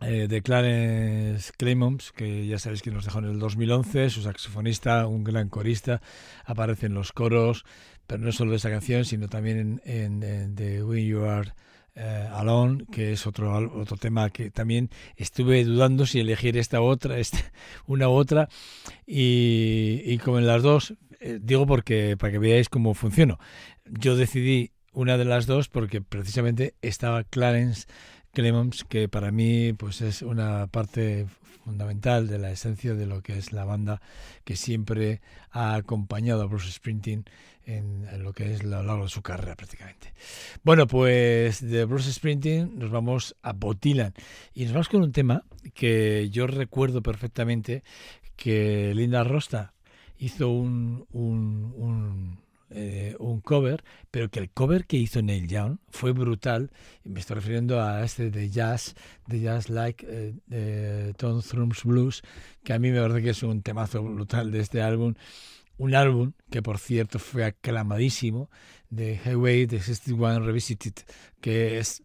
eh, 0.00 0.26
de 0.26 0.42
Clarence 0.42 1.52
Clemons, 1.56 2.12
que 2.12 2.46
ya 2.46 2.58
sabéis 2.58 2.82
que 2.82 2.90
nos 2.90 3.04
dejó 3.04 3.20
en 3.20 3.26
el 3.26 3.38
2011, 3.38 4.10
su 4.10 4.22
saxofonista, 4.22 5.06
un 5.06 5.22
gran 5.22 5.48
corista, 5.48 6.00
aparece 6.44 6.86
en 6.86 6.94
los 6.94 7.12
coros, 7.12 7.64
pero 8.06 8.20
no 8.20 8.32
solo 8.32 8.50
de 8.50 8.56
esa 8.56 8.70
canción, 8.70 9.04
sino 9.04 9.28
también 9.28 9.58
en, 9.58 9.80
en, 9.84 10.22
en 10.22 10.54
The 10.56 10.82
When 10.82 11.06
You 11.06 11.24
Are 11.24 11.52
eh, 11.94 12.28
Alone, 12.32 12.84
que 12.90 13.12
es 13.12 13.26
otro 13.26 13.54
otro 13.80 13.96
tema 13.96 14.30
que 14.30 14.50
también 14.50 14.90
estuve 15.16 15.64
dudando 15.64 16.06
si 16.06 16.20
elegir 16.20 16.56
esta 16.56 16.80
otra, 16.80 17.18
esta, 17.20 17.38
una 17.86 18.08
u 18.08 18.12
otra, 18.12 18.48
y, 19.06 20.00
y 20.04 20.18
como 20.18 20.38
en 20.38 20.46
las 20.46 20.62
dos, 20.62 20.94
eh, 21.20 21.38
digo 21.40 21.66
porque 21.66 22.16
para 22.16 22.32
que 22.32 22.38
veáis 22.38 22.68
cómo 22.68 22.94
funciono. 22.94 23.38
Yo 23.84 24.16
decidí 24.16 24.72
una 24.92 25.16
de 25.18 25.24
las 25.24 25.46
dos 25.46 25.68
porque 25.68 26.00
precisamente 26.00 26.74
estaba 26.82 27.24
Clarence 27.24 27.86
Clemons, 28.32 28.84
que 28.84 29.08
para 29.08 29.30
mí 29.30 29.72
pues 29.74 30.00
es 30.00 30.22
una 30.22 30.66
parte 30.66 31.26
fundamental 31.64 32.26
de 32.28 32.38
la 32.38 32.50
esencia 32.50 32.94
de 32.94 33.06
lo 33.06 33.22
que 33.22 33.38
es 33.38 33.52
la 33.52 33.64
banda 33.64 34.00
que 34.44 34.56
siempre 34.56 35.20
ha 35.50 35.74
acompañado 35.74 36.42
a 36.42 36.46
Bruce 36.46 36.72
Springsteen 36.72 37.24
en, 37.66 38.06
lo 38.22 38.32
que 38.32 38.52
es 38.52 38.64
lo 38.64 38.82
largo 38.82 39.04
de 39.04 39.10
su 39.10 39.22
carrera 39.22 39.54
prácticamente. 39.54 40.14
Bueno, 40.64 40.86
pues 40.86 41.60
de 41.60 41.84
Bruce 41.84 42.12
Springsteen 42.12 42.78
nos 42.78 42.90
vamos 42.90 43.36
a 43.42 43.52
Bob 43.52 43.78
Dylan 43.78 44.14
y 44.54 44.64
nos 44.64 44.72
vamos 44.72 44.88
con 44.88 45.02
un 45.02 45.12
tema 45.12 45.44
que 45.74 46.28
yo 46.30 46.46
recuerdo 46.46 47.02
perfectamente 47.02 47.84
que 48.36 48.94
Linda 48.94 49.22
Rosta 49.24 49.74
hizo 50.18 50.48
un, 50.50 51.06
un, 51.12 51.72
un 51.76 52.41
eh, 52.74 53.16
un 53.18 53.40
cover, 53.40 53.84
pero 54.10 54.30
que 54.30 54.40
el 54.40 54.50
cover 54.50 54.86
que 54.86 54.96
hizo 54.96 55.22
Neil 55.22 55.48
Young 55.48 55.78
fue 55.90 56.12
brutal. 56.12 56.70
Me 57.04 57.20
estoy 57.20 57.36
refiriendo 57.36 57.82
a 57.82 58.04
este 58.04 58.30
de 58.30 58.50
jazz, 58.50 58.94
de 59.26 59.40
jazz 59.40 59.68
like 59.68 60.06
eh, 60.08 60.34
de 60.46 61.14
Tom 61.14 61.42
Thrum's 61.42 61.84
Blues, 61.84 62.22
que 62.64 62.72
a 62.72 62.78
mí 62.78 62.90
me 62.90 63.00
parece 63.00 63.22
que 63.22 63.30
es 63.30 63.42
un 63.42 63.62
temazo 63.62 64.02
brutal 64.02 64.50
de 64.50 64.60
este 64.60 64.82
álbum. 64.82 65.14
Un 65.78 65.94
álbum 65.94 66.32
que, 66.50 66.62
por 66.62 66.78
cierto, 66.78 67.18
fue 67.18 67.44
aclamadísimo 67.44 68.50
de 68.90 69.18
Highway 69.24 69.66
de 69.66 69.80
61 69.80 70.40
Revisited, 70.40 70.94
que 71.40 71.78
es 71.78 72.02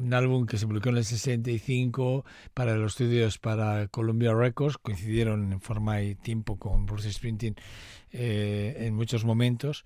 un 0.00 0.14
álbum 0.14 0.46
que 0.46 0.58
se 0.58 0.66
publicó 0.66 0.88
en 0.88 0.96
el 0.98 1.04
65 1.04 2.24
para 2.54 2.74
los 2.76 2.92
estudios 2.92 3.38
para 3.38 3.88
Columbia 3.88 4.34
Records, 4.34 4.78
coincidieron 4.78 5.52
en 5.52 5.60
forma 5.60 6.02
y 6.02 6.14
tiempo 6.14 6.56
con 6.56 6.86
Bruce 6.86 7.12
Springsteen 7.12 7.56
eh, 8.12 8.76
en 8.80 8.94
muchos 8.94 9.24
momentos. 9.24 9.84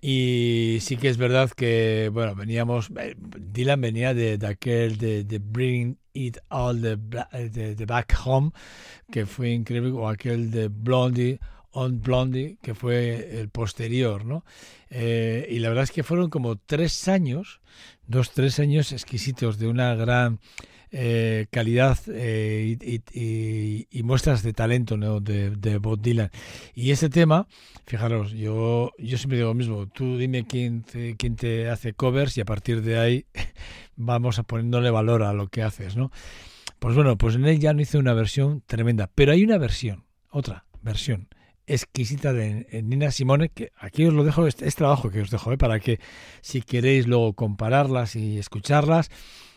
Y 0.00 0.78
sí 0.82 0.98
que 0.98 1.08
es 1.08 1.16
verdad 1.16 1.50
que, 1.50 2.10
bueno, 2.12 2.34
veníamos, 2.34 2.90
Dylan 3.16 3.80
venía 3.80 4.12
de, 4.12 4.38
aquel 4.46 4.98
de, 4.98 5.40
Bring 5.42 5.96
It 6.12 6.36
All 6.50 6.82
the, 6.82 6.96
de, 7.48 7.74
de, 7.74 7.86
Back 7.86 8.14
Home, 8.24 8.50
que 9.10 9.24
fue 9.24 9.52
increíble, 9.52 9.92
o 9.92 10.06
aquel 10.06 10.50
de 10.50 10.68
Blondie 10.68 11.38
on 11.74 12.00
Blondie, 12.00 12.56
que 12.62 12.74
fue 12.74 13.40
el 13.40 13.48
posterior, 13.50 14.24
¿no? 14.24 14.44
Eh, 14.90 15.46
y 15.50 15.58
la 15.58 15.68
verdad 15.68 15.84
es 15.84 15.90
que 15.90 16.04
fueron 16.04 16.30
como 16.30 16.56
tres 16.56 17.08
años, 17.08 17.60
dos, 18.06 18.30
tres 18.30 18.60
años 18.60 18.92
exquisitos 18.92 19.58
de 19.58 19.66
una 19.66 19.94
gran 19.96 20.38
eh, 20.92 21.46
calidad 21.50 21.98
eh, 22.06 22.76
y, 22.80 23.02
y, 23.12 23.88
y, 23.90 24.02
muestras 24.04 24.44
de 24.44 24.52
talento 24.52 24.96
¿no? 24.96 25.18
de, 25.18 25.50
de, 25.50 25.78
Bob 25.78 26.00
Dylan. 26.00 26.30
Y 26.74 26.92
ese 26.92 27.10
tema, 27.10 27.48
fijaros, 27.84 28.30
yo, 28.30 28.92
yo 28.98 29.18
siempre 29.18 29.38
digo 29.38 29.48
lo 29.48 29.54
mismo, 29.54 29.88
tú 29.88 30.16
dime 30.16 30.46
quién 30.46 30.84
te, 30.84 31.16
quién 31.16 31.34
te 31.34 31.68
hace 31.68 31.94
covers 31.94 32.38
y 32.38 32.42
a 32.42 32.44
partir 32.44 32.82
de 32.82 32.98
ahí 32.98 33.26
vamos 33.96 34.38
a 34.38 34.44
poniéndole 34.44 34.90
valor 34.90 35.24
a 35.24 35.32
lo 35.32 35.48
que 35.48 35.64
haces, 35.64 35.96
¿no? 35.96 36.12
Pues 36.78 36.94
bueno, 36.94 37.18
pues 37.18 37.34
él 37.34 37.58
ya 37.58 37.72
no 37.72 37.80
hice 37.80 37.98
una 37.98 38.14
versión 38.14 38.62
tremenda, 38.64 39.10
pero 39.12 39.32
hay 39.32 39.42
una 39.42 39.58
versión, 39.58 40.04
otra 40.30 40.66
versión 40.82 41.28
exquisita 41.66 42.32
de 42.32 42.82
Nina 42.84 43.10
Simone, 43.10 43.48
que 43.48 43.72
aquí 43.78 44.04
os 44.04 44.12
lo 44.12 44.24
dejo, 44.24 44.46
es, 44.46 44.60
es 44.62 44.74
trabajo 44.74 45.10
que 45.10 45.20
os 45.20 45.30
dejo, 45.30 45.52
¿eh? 45.52 45.58
para 45.58 45.80
que 45.80 45.98
si 46.40 46.62
queréis 46.62 47.06
luego 47.06 47.32
compararlas 47.32 48.16
y 48.16 48.38
escucharlas, 48.38 49.10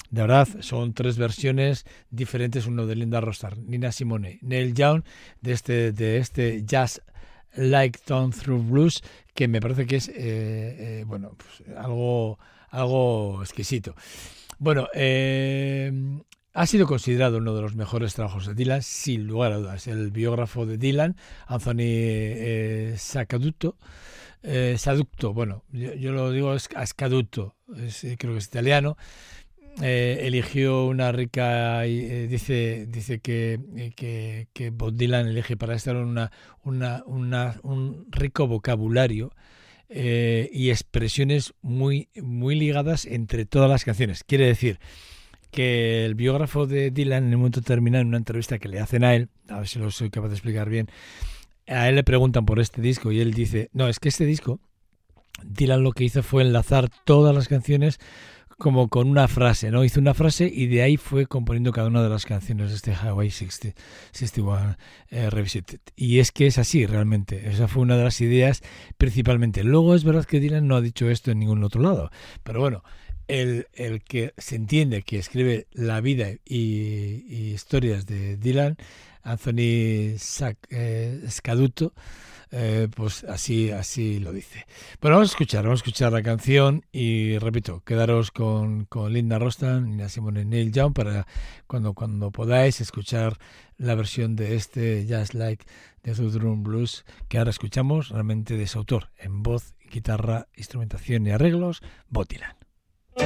de 0.09 0.21
verdad, 0.21 0.47
son 0.61 0.93
tres 0.93 1.17
versiones 1.17 1.85
diferentes, 2.09 2.65
uno 2.65 2.85
de 2.85 2.95
Linda 2.95 3.19
Rostar, 3.19 3.57
Nina 3.57 3.91
Simone, 3.91 4.39
Neil 4.41 4.73
Young, 4.73 5.03
de 5.41 5.51
este, 5.51 5.91
de 5.91 6.17
este 6.17 6.63
jazz 6.63 7.01
like 7.55 7.99
Tone 8.05 8.31
Through 8.31 8.69
Blues, 8.69 9.03
que 9.33 9.47
me 9.47 9.59
parece 9.59 9.85
que 9.85 9.97
es, 9.97 10.07
eh, 10.07 10.13
eh, 10.17 11.03
bueno, 11.05 11.35
pues 11.35 11.77
algo, 11.77 12.39
algo 12.69 13.41
exquisito. 13.41 13.95
Bueno, 14.59 14.87
eh, 14.93 15.91
ha 16.57 16.65
sido 16.65 16.87
considerado 16.87 17.37
uno 17.37 17.53
de 17.53 17.61
los 17.61 17.75
mejores 17.75 18.15
trabajos 18.15 18.47
de 18.47 18.55
Dylan, 18.55 18.81
sin 18.81 19.27
lugar 19.27 19.51
a 19.51 19.57
dudas. 19.57 19.85
El 19.85 20.09
biógrafo 20.09 20.65
de 20.65 20.79
Dylan, 20.79 21.15
Anthony 21.45 21.75
eh, 21.81 22.95
Sacadutto, 22.97 23.77
eh, 24.41 24.75
bueno, 25.35 25.63
yo, 25.71 26.11
lo 26.11 26.31
digo 26.31 26.51
Ascaduto, 26.75 27.55
es, 27.77 28.03
creo 28.17 28.33
que 28.33 28.39
es 28.39 28.47
italiano, 28.47 28.97
eh, 29.83 30.21
eligió 30.23 30.87
una 30.87 31.11
rica, 31.11 31.85
eh, 31.85 32.27
dice, 32.27 32.87
dice 32.89 33.19
que, 33.19 33.59
eh, 33.75 33.91
que, 33.95 34.47
que, 34.51 34.71
Bob 34.71 34.93
Dylan 34.93 35.27
elige 35.27 35.57
para 35.57 35.75
estar 35.75 35.95
una, 35.95 36.31
una, 36.63 37.03
un 37.61 38.07
rico 38.09 38.47
vocabulario 38.47 39.31
eh, 39.89 40.49
y 40.51 40.71
expresiones 40.71 41.53
muy, 41.61 42.09
muy 42.19 42.55
ligadas 42.55 43.05
entre 43.05 43.45
todas 43.45 43.69
las 43.69 43.85
canciones. 43.85 44.23
Quiere 44.23 44.47
decir 44.47 44.79
que 45.51 46.05
el 46.05 46.15
biógrafo 46.15 46.67
de 46.67 46.91
Dylan 46.91 47.25
en 47.25 47.33
un 47.33 47.39
momento 47.41 47.61
determinado, 47.61 48.01
en 48.01 48.09
una 48.09 48.17
entrevista 48.17 48.59
que 48.59 48.67
le 48.67 48.79
hacen 48.79 49.03
a 49.03 49.15
él, 49.15 49.29
a 49.49 49.57
ver 49.59 49.67
si 49.67 49.79
lo 49.79 49.91
soy 49.91 50.09
capaz 50.09 50.29
de 50.29 50.35
explicar 50.35 50.69
bien, 50.69 50.87
a 51.67 51.89
él 51.89 51.95
le 51.95 52.03
preguntan 52.03 52.45
por 52.45 52.59
este 52.59 52.81
disco 52.81 53.11
y 53.11 53.19
él 53.19 53.33
dice, 53.33 53.69
no, 53.73 53.87
es 53.87 53.99
que 53.99 54.09
este 54.09 54.25
disco, 54.25 54.59
Dylan 55.43 55.83
lo 55.83 55.91
que 55.91 56.03
hizo 56.03 56.23
fue 56.23 56.43
enlazar 56.43 56.89
todas 57.05 57.35
las 57.35 57.47
canciones 57.47 57.99
como 58.57 58.87
con 58.87 59.07
una 59.07 59.27
frase, 59.27 59.69
¿no? 59.69 59.83
Hizo 59.83 59.99
una 59.99 60.15
frase 60.15 60.51
y 60.51 60.65
de 60.65 60.81
ahí 60.81 60.97
fue 60.97 61.27
componiendo 61.27 61.71
cada 61.71 61.87
una 61.87 62.01
de 62.01 62.09
las 62.09 62.25
canciones 62.25 62.69
de 62.69 62.75
este 62.75 62.93
Hawaii 62.93 63.29
60, 63.29 63.79
61 64.11 64.77
eh, 65.09 65.29
Revisited. 65.29 65.79
Y 65.95 66.19
es 66.19 66.31
que 66.31 66.47
es 66.47 66.57
así 66.57 66.85
realmente. 66.87 67.49
Esa 67.49 67.67
fue 67.67 67.83
una 67.83 67.97
de 67.97 68.03
las 68.03 68.19
ideas 68.19 68.63
principalmente. 68.97 69.63
Luego 69.63 69.93
es 69.93 70.03
verdad 70.03 70.25
que 70.25 70.39
Dylan 70.39 70.67
no 70.67 70.75
ha 70.75 70.81
dicho 70.81 71.09
esto 71.09 71.29
en 71.29 71.39
ningún 71.39 71.63
otro 71.63 71.81
lado. 71.81 72.09
Pero 72.43 72.59
bueno, 72.59 72.83
el, 73.27 73.67
el 73.73 74.01
que 74.01 74.33
se 74.37 74.55
entiende 74.55 75.03
que 75.03 75.19
escribe 75.19 75.67
la 75.73 76.01
vida 76.01 76.29
y, 76.45 77.53
historias 77.53 78.05
de 78.05 78.37
Dylan 78.37 78.77
Anthony 79.23 80.15
eh, 80.69 81.25
Scaduto, 81.29 81.93
eh, 82.51 82.87
pues 82.95 83.25
así, 83.25 83.71
así 83.71 84.19
lo 84.19 84.31
dice. 84.31 84.65
Bueno, 85.01 85.17
vamos 85.17 85.31
a 85.31 85.33
escuchar, 85.33 85.63
vamos 85.65 85.81
a 85.81 85.83
escuchar 85.83 86.13
la 86.13 86.23
canción 86.23 86.85
y 86.93 87.37
repito, 87.39 87.81
quedaros 87.81 88.31
con, 88.31 88.85
con 88.85 89.11
Linda 89.11 89.37
Rostan, 89.37 89.89
Nina 89.89 90.07
Simone 90.07 90.41
y 90.41 90.45
Neil 90.45 90.71
Young 90.71 90.93
para 90.93 91.27
cuando, 91.67 91.93
cuando 91.93 92.31
podáis 92.31 92.79
escuchar 92.79 93.37
la 93.77 93.95
versión 93.95 94.37
de 94.37 94.55
este 94.55 95.05
Just 95.09 95.33
Like 95.33 95.65
the 96.03 96.15
Southern 96.15 96.63
Blues 96.63 97.03
que 97.27 97.37
ahora 97.37 97.49
escuchamos 97.49 98.09
realmente 98.09 98.55
de 98.55 98.67
su 98.67 98.79
autor 98.79 99.09
en 99.17 99.43
voz, 99.43 99.73
guitarra, 99.91 100.47
instrumentación 100.55 101.27
y 101.27 101.31
arreglos, 101.31 101.81
Botilan. 102.09 102.66
When 103.17 103.25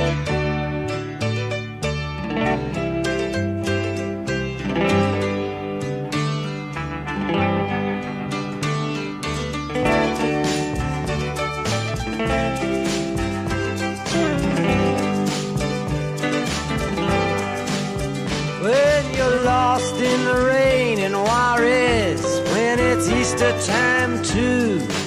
you're 19.14 19.44
lost 19.44 19.96
in 19.96 20.24
the 20.26 20.46
rain 20.48 21.00
in 21.00 21.12
Juarez, 21.12 22.24
when 22.54 22.80
it's 22.80 23.10
Easter 23.10 23.52
time 23.66 24.24
too. 24.24 25.01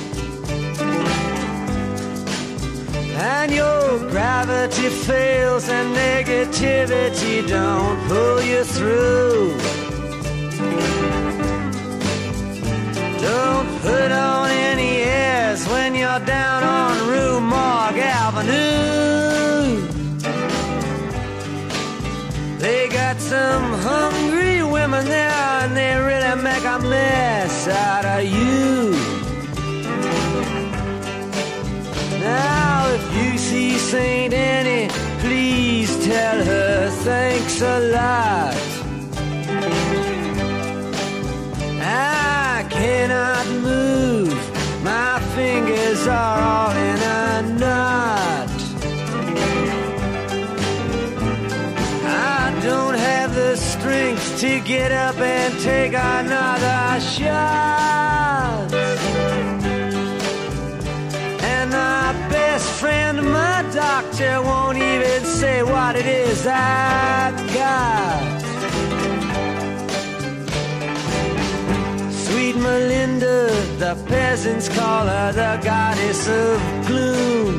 And 3.26 3.50
your 3.50 3.98
gravity 4.10 4.90
fails 4.90 5.70
and 5.70 5.96
negativity 5.96 7.48
don't 7.48 7.98
pull 8.06 8.42
you 8.42 8.62
through. 8.64 9.56
Don't 13.22 13.80
put 13.80 14.12
on 14.12 14.50
any 14.50 14.96
airs 15.04 15.66
when 15.68 15.94
you're 15.94 16.20
down 16.20 16.64
on 16.64 17.08
Rue 17.08 17.40
Morgue 17.40 18.04
Avenue. 18.26 18.52
They 22.58 22.90
got 22.90 23.18
some 23.18 23.72
hungry 23.88 24.62
women 24.62 25.06
there 25.06 25.62
and 25.62 25.74
they 25.74 25.96
really 25.96 26.42
make 26.42 26.64
a 26.64 26.78
mess 26.78 27.68
out 27.68 28.04
of 28.04 28.24
you. 28.26 29.03
See 33.54 33.78
St. 33.78 34.34
Annie, 34.34 34.88
please 35.20 35.90
tell 36.04 36.38
her 36.44 36.90
thanks 37.08 37.62
a 37.62 37.78
lot. 37.96 38.56
I 41.80 42.66
cannot 42.68 43.46
move, 43.68 44.34
my 44.82 45.20
fingers 45.36 46.02
are 46.08 46.38
all 46.52 46.72
in 46.90 47.00
a 47.22 47.30
knot. 47.60 48.60
I 52.36 52.60
don't 52.68 52.98
have 53.10 53.30
the 53.42 53.54
strength 53.56 54.26
to 54.40 54.52
get 54.72 54.90
up 54.90 55.18
and 55.18 55.52
take 55.60 55.94
another 55.94 57.00
shot. 57.14 57.54
Doctor, 64.02 64.42
won't 64.42 64.76
even 64.76 65.24
say 65.24 65.62
what 65.62 65.94
it 65.94 66.06
is 66.06 66.44
I've 66.46 67.38
got. 67.54 68.40
Sweet 72.24 72.56
Melinda, 72.56 73.38
the 73.82 73.94
peasants 74.08 74.68
call 74.68 75.06
her 75.06 75.30
the 75.42 75.54
goddess 75.62 76.22
of 76.42 76.56
gloom. 76.88 77.56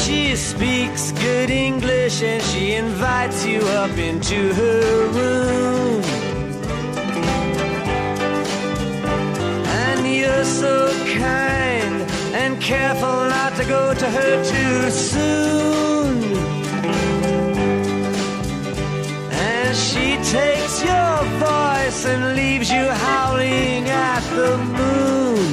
She 0.00 0.34
speaks 0.34 1.12
good 1.26 1.50
English 1.50 2.22
and 2.22 2.42
she 2.50 2.64
invites 2.84 3.44
you 3.44 3.60
up 3.82 3.94
into 3.98 4.38
her 4.60 5.08
room. 5.18 6.02
And 9.84 10.00
you're 10.16 10.46
so 10.62 10.74
kind 11.18 11.71
and 12.44 12.60
careful 12.60 13.18
not 13.36 13.54
to 13.56 13.64
go 13.64 13.94
to 13.94 14.06
her 14.18 14.34
too 14.52 14.90
soon. 14.90 16.14
And 19.30 19.76
she 19.76 20.06
takes 20.38 20.74
your 20.90 21.16
voice 21.46 22.00
and 22.12 22.22
leaves 22.40 22.68
you 22.70 22.84
howling 23.06 23.84
at 23.88 24.22
the 24.38 24.52
moon. 24.78 25.44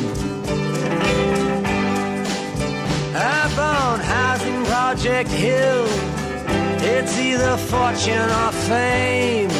Up 3.16 3.56
on 3.76 4.00
Housing 4.16 4.62
Project 4.66 5.30
Hill, 5.30 5.86
it's 6.96 7.14
either 7.20 7.56
fortune 7.72 8.30
or 8.42 8.52
fame. 8.70 9.52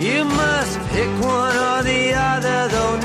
You 0.00 0.24
must 0.24 0.74
pick 0.92 1.10
one 1.20 1.56
or 1.68 1.82
the 1.82 2.14
other, 2.14 2.58
though 2.74 2.96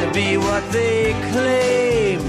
to 0.00 0.10
be 0.12 0.36
what 0.36 0.64
they 0.72 1.12
claim. 1.30 2.20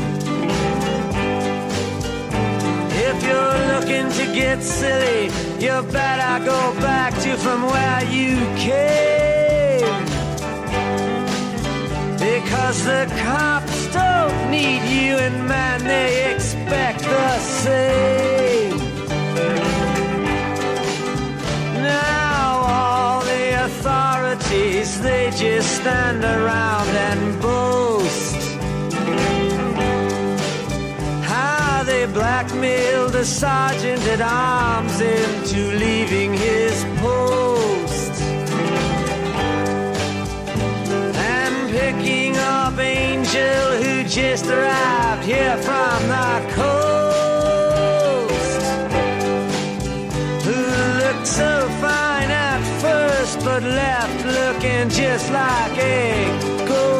If 3.08 3.18
you're 3.28 3.60
looking 3.74 4.08
to 4.20 4.26
get 4.34 4.62
silly, 4.62 5.26
you 5.64 5.82
better 5.92 6.46
go 6.46 6.60
back 6.82 7.14
to 7.24 7.38
from 7.38 7.64
where 7.74 8.04
you 8.18 8.36
came. 8.68 10.06
Because 12.18 12.78
the 12.86 13.04
cops 13.24 13.80
don't 13.94 14.52
need 14.52 14.84
you, 14.98 15.18
and 15.26 15.48
man, 15.48 15.84
they 15.84 16.34
expect 16.34 17.02
the 17.02 17.38
same. 17.40 18.78
Now, 21.88 22.21
authorities, 24.92 25.02
they 25.02 25.32
just 25.32 25.76
stand 25.78 26.24
around 26.24 26.88
and 26.90 27.42
boast. 27.42 28.36
How 31.24 31.84
they 31.84 32.06
blackmailed 32.08 33.16
a 33.16 33.26
sergeant 33.26 34.02
at 34.08 34.22
arms 34.22 35.00
into 35.02 35.78
leaving 35.78 36.34
his 36.34 36.84
post. 37.00 38.22
And 41.16 41.72
picking 41.72 42.38
up 42.38 42.78
Angel 42.80 43.82
who 43.82 44.04
just 44.04 44.46
arrived 44.46 45.24
here 45.24 45.58
from 45.58 46.08
the 46.08 46.54
coast. 46.56 46.72
Who 50.46 50.60
looked 51.02 51.28
so 51.28 51.70
but 53.44 53.64
left 53.64 54.26
looking 54.26 54.90
just 54.90 55.32
like 55.32 55.78
a 55.78 56.91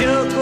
you 0.00 0.33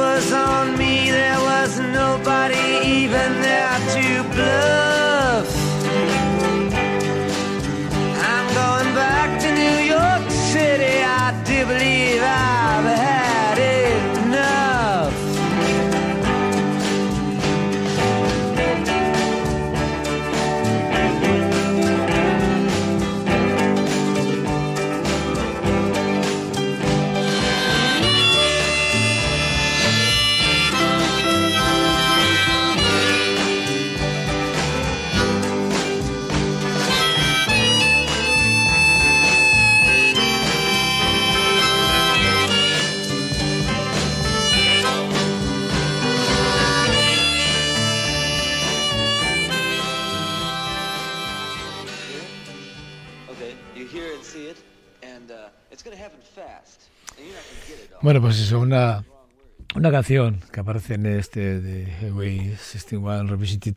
Bueno, 58.02 58.20
pues 58.20 58.40
eso, 58.40 58.58
una, 58.58 59.04
una 59.76 59.92
canción 59.92 60.40
que 60.52 60.58
aparece 60.58 60.94
en 60.94 61.06
este 61.06 61.60
de 61.60 61.86
Highway 62.00 62.56
61 62.56 63.28
Revisited 63.28 63.76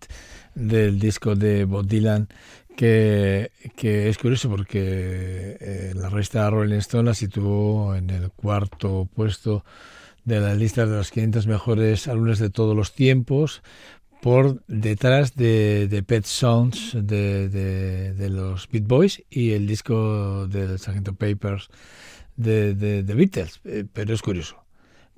del 0.55 0.97
disco 0.97 1.35
de 1.35 1.65
Bob 1.65 1.85
Dylan 1.85 2.27
que, 2.75 3.51
que 3.75 4.09
es 4.09 4.17
curioso 4.17 4.49
porque 4.49 5.57
eh, 5.61 5.91
la 5.93 6.09
revista 6.09 6.49
Rolling 6.49 6.79
Stone 6.79 7.03
la 7.03 7.13
situó 7.13 7.93
en 7.93 8.09
el 8.09 8.31
cuarto 8.31 9.07
puesto 9.13 9.63
de 10.23 10.39
la 10.39 10.55
lista 10.55 10.87
de 10.87 10.95
los 10.95 11.11
500 11.11 11.45
mejores 11.45 12.07
álbumes 12.07 12.39
de 12.39 12.49
todos 12.49 12.75
los 12.75 12.95
tiempos 12.95 13.61
por 14.23 14.65
detrás 14.65 15.35
de, 15.35 15.87
de 15.87 16.01
Pet 16.01 16.25
Sounds 16.25 16.93
de, 16.95 17.47
de, 17.47 18.13
de 18.15 18.29
los 18.31 18.67
Beat 18.69 18.87
Boys 18.87 19.23
y 19.29 19.51
el 19.51 19.67
disco 19.67 20.47
del 20.47 20.79
Sargento 20.79 21.13
Papers 21.13 21.69
de, 22.35 22.73
de, 22.75 23.03
de 23.03 23.13
Beatles. 23.13 23.61
Eh, 23.65 23.85
Pero 23.91 24.13
es 24.13 24.21
curioso, 24.21 24.63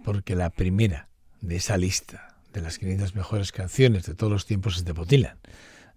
porque 0.03 0.35
la 0.35 0.49
primera 0.49 1.09
de 1.41 1.55
esa 1.57 1.77
lista 1.77 2.35
de 2.53 2.61
las 2.61 2.77
500 2.79 3.15
mejores 3.15 3.51
canciones 3.51 4.05
de 4.05 4.15
todos 4.15 4.31
los 4.31 4.45
tiempos 4.45 4.77
es 4.77 4.85
de 4.85 4.91
Bob 4.93 5.07
Dylan. 5.07 5.37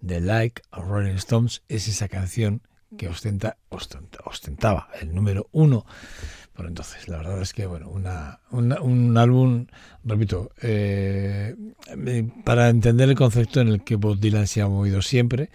The 0.07 0.21
Like 0.21 0.63
a 0.71 0.81
Rolling 0.81 1.15
Stones 1.17 1.63
es 1.69 1.89
esa 1.89 2.09
canción 2.09 2.63
que 2.99 3.09
ostenta, 3.09 3.57
ostenta- 3.71 4.19
ostentaba 4.25 4.89
el 5.01 5.15
número 5.15 5.49
uno 5.53 5.87
por 6.55 6.67
entonces. 6.67 7.07
La 7.09 7.19
verdad 7.19 7.41
es 7.41 7.53
que, 7.53 7.67
bueno, 7.67 7.89
una, 7.89 8.41
una- 8.51 8.81
un 8.81 9.17
álbum, 9.17 9.67
repito, 10.05 10.51
eh, 10.61 11.55
para 12.45 12.69
entender 12.69 13.09
el 13.09 13.15
concepto 13.15 13.61
en 13.61 13.69
el 13.69 13.85
que 13.85 13.97
Bob 13.97 14.19
Dylan 14.19 14.47
se 14.47 14.61
ha 14.61 14.69
movido 14.69 15.03
siempre 15.03 15.51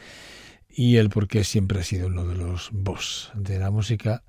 y 0.70 0.98
el 0.98 1.10
por 1.10 1.28
qué 1.28 1.44
siempre 1.44 1.80
ha 1.80 1.84
sido 1.84 2.08
uno 2.08 2.26
de 2.26 2.36
los 2.36 2.70
boss 2.72 3.32
de 3.36 3.60
la 3.60 3.70
música. 3.72 4.24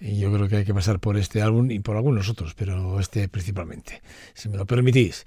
Y 0.00 0.18
yo 0.18 0.32
creo 0.32 0.46
que 0.48 0.56
hay 0.56 0.64
que 0.64 0.74
pasar 0.74 1.00
por 1.00 1.16
este 1.16 1.40
álbum 1.40 1.70
y 1.70 1.78
por 1.80 1.96
algunos 1.96 2.28
otros, 2.28 2.54
pero 2.54 3.00
este 3.00 3.28
principalmente, 3.28 4.02
si 4.34 4.48
me 4.48 4.56
lo 4.58 4.66
permitís. 4.66 5.24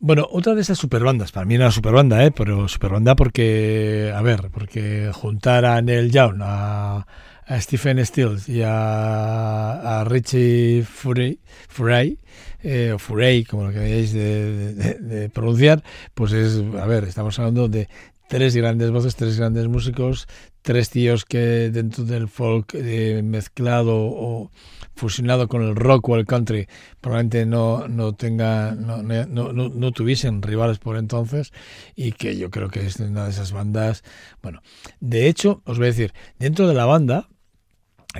Bueno, 0.00 0.28
otra 0.30 0.54
de 0.54 0.60
esas 0.60 0.78
superbandas, 0.78 1.32
para 1.32 1.44
mí 1.46 1.56
era 1.56 1.64
una 1.64 1.72
superbanda, 1.72 2.24
¿eh? 2.24 2.30
pero 2.30 2.68
superbanda 2.68 3.16
porque, 3.16 4.12
a 4.14 4.22
ver, 4.22 4.50
porque 4.52 5.10
juntar 5.12 5.64
a 5.64 5.82
Neil 5.82 6.12
Young, 6.12 6.38
a, 6.42 7.06
a 7.46 7.60
Stephen 7.60 8.04
Stills 8.06 8.48
y 8.48 8.62
a, 8.62 10.00
a 10.00 10.04
Richie 10.04 10.84
Furay, 10.84 11.40
Furay, 11.68 12.18
eh, 12.62 12.92
o 12.94 12.98
Furay, 13.00 13.44
como 13.44 13.64
lo 13.64 13.72
queráis 13.72 14.12
de, 14.12 14.74
de- 14.74 14.94
de 14.94 15.28
pronunciar, 15.30 15.82
pues 16.14 16.32
es, 16.32 16.58
a 16.80 16.86
ver, 16.86 17.02
estamos 17.04 17.36
hablando 17.40 17.68
de 17.68 17.88
tres 18.28 18.54
grandes 18.54 18.90
voces, 18.90 19.16
tres 19.16 19.38
grandes 19.38 19.66
músicos, 19.68 20.28
tres 20.68 20.90
tíos 20.90 21.24
que 21.24 21.70
dentro 21.70 22.04
del 22.04 22.28
folk 22.28 22.74
eh, 22.74 23.22
mezclado 23.24 23.94
o 23.96 24.50
fusionado 24.94 25.48
con 25.48 25.62
el 25.62 25.74
rock 25.74 26.10
o 26.10 26.16
el 26.16 26.26
country 26.26 26.68
probablemente 27.00 27.46
no, 27.46 27.88
no 27.88 28.14
tenga 28.14 28.74
no, 28.74 29.02
no, 29.02 29.24
no, 29.26 29.70
no 29.70 29.92
tuviesen 29.92 30.42
rivales 30.42 30.78
por 30.78 30.98
entonces 30.98 31.54
y 31.96 32.12
que 32.12 32.36
yo 32.36 32.50
creo 32.50 32.68
que 32.68 32.84
es 32.84 32.96
una 32.96 33.24
de 33.24 33.30
esas 33.30 33.52
bandas. 33.52 34.04
Bueno 34.42 34.60
de 35.00 35.28
hecho 35.28 35.62
os 35.64 35.78
voy 35.78 35.86
a 35.86 35.92
decir 35.92 36.12
dentro 36.38 36.68
de 36.68 36.74
la 36.74 36.84
banda 36.84 37.30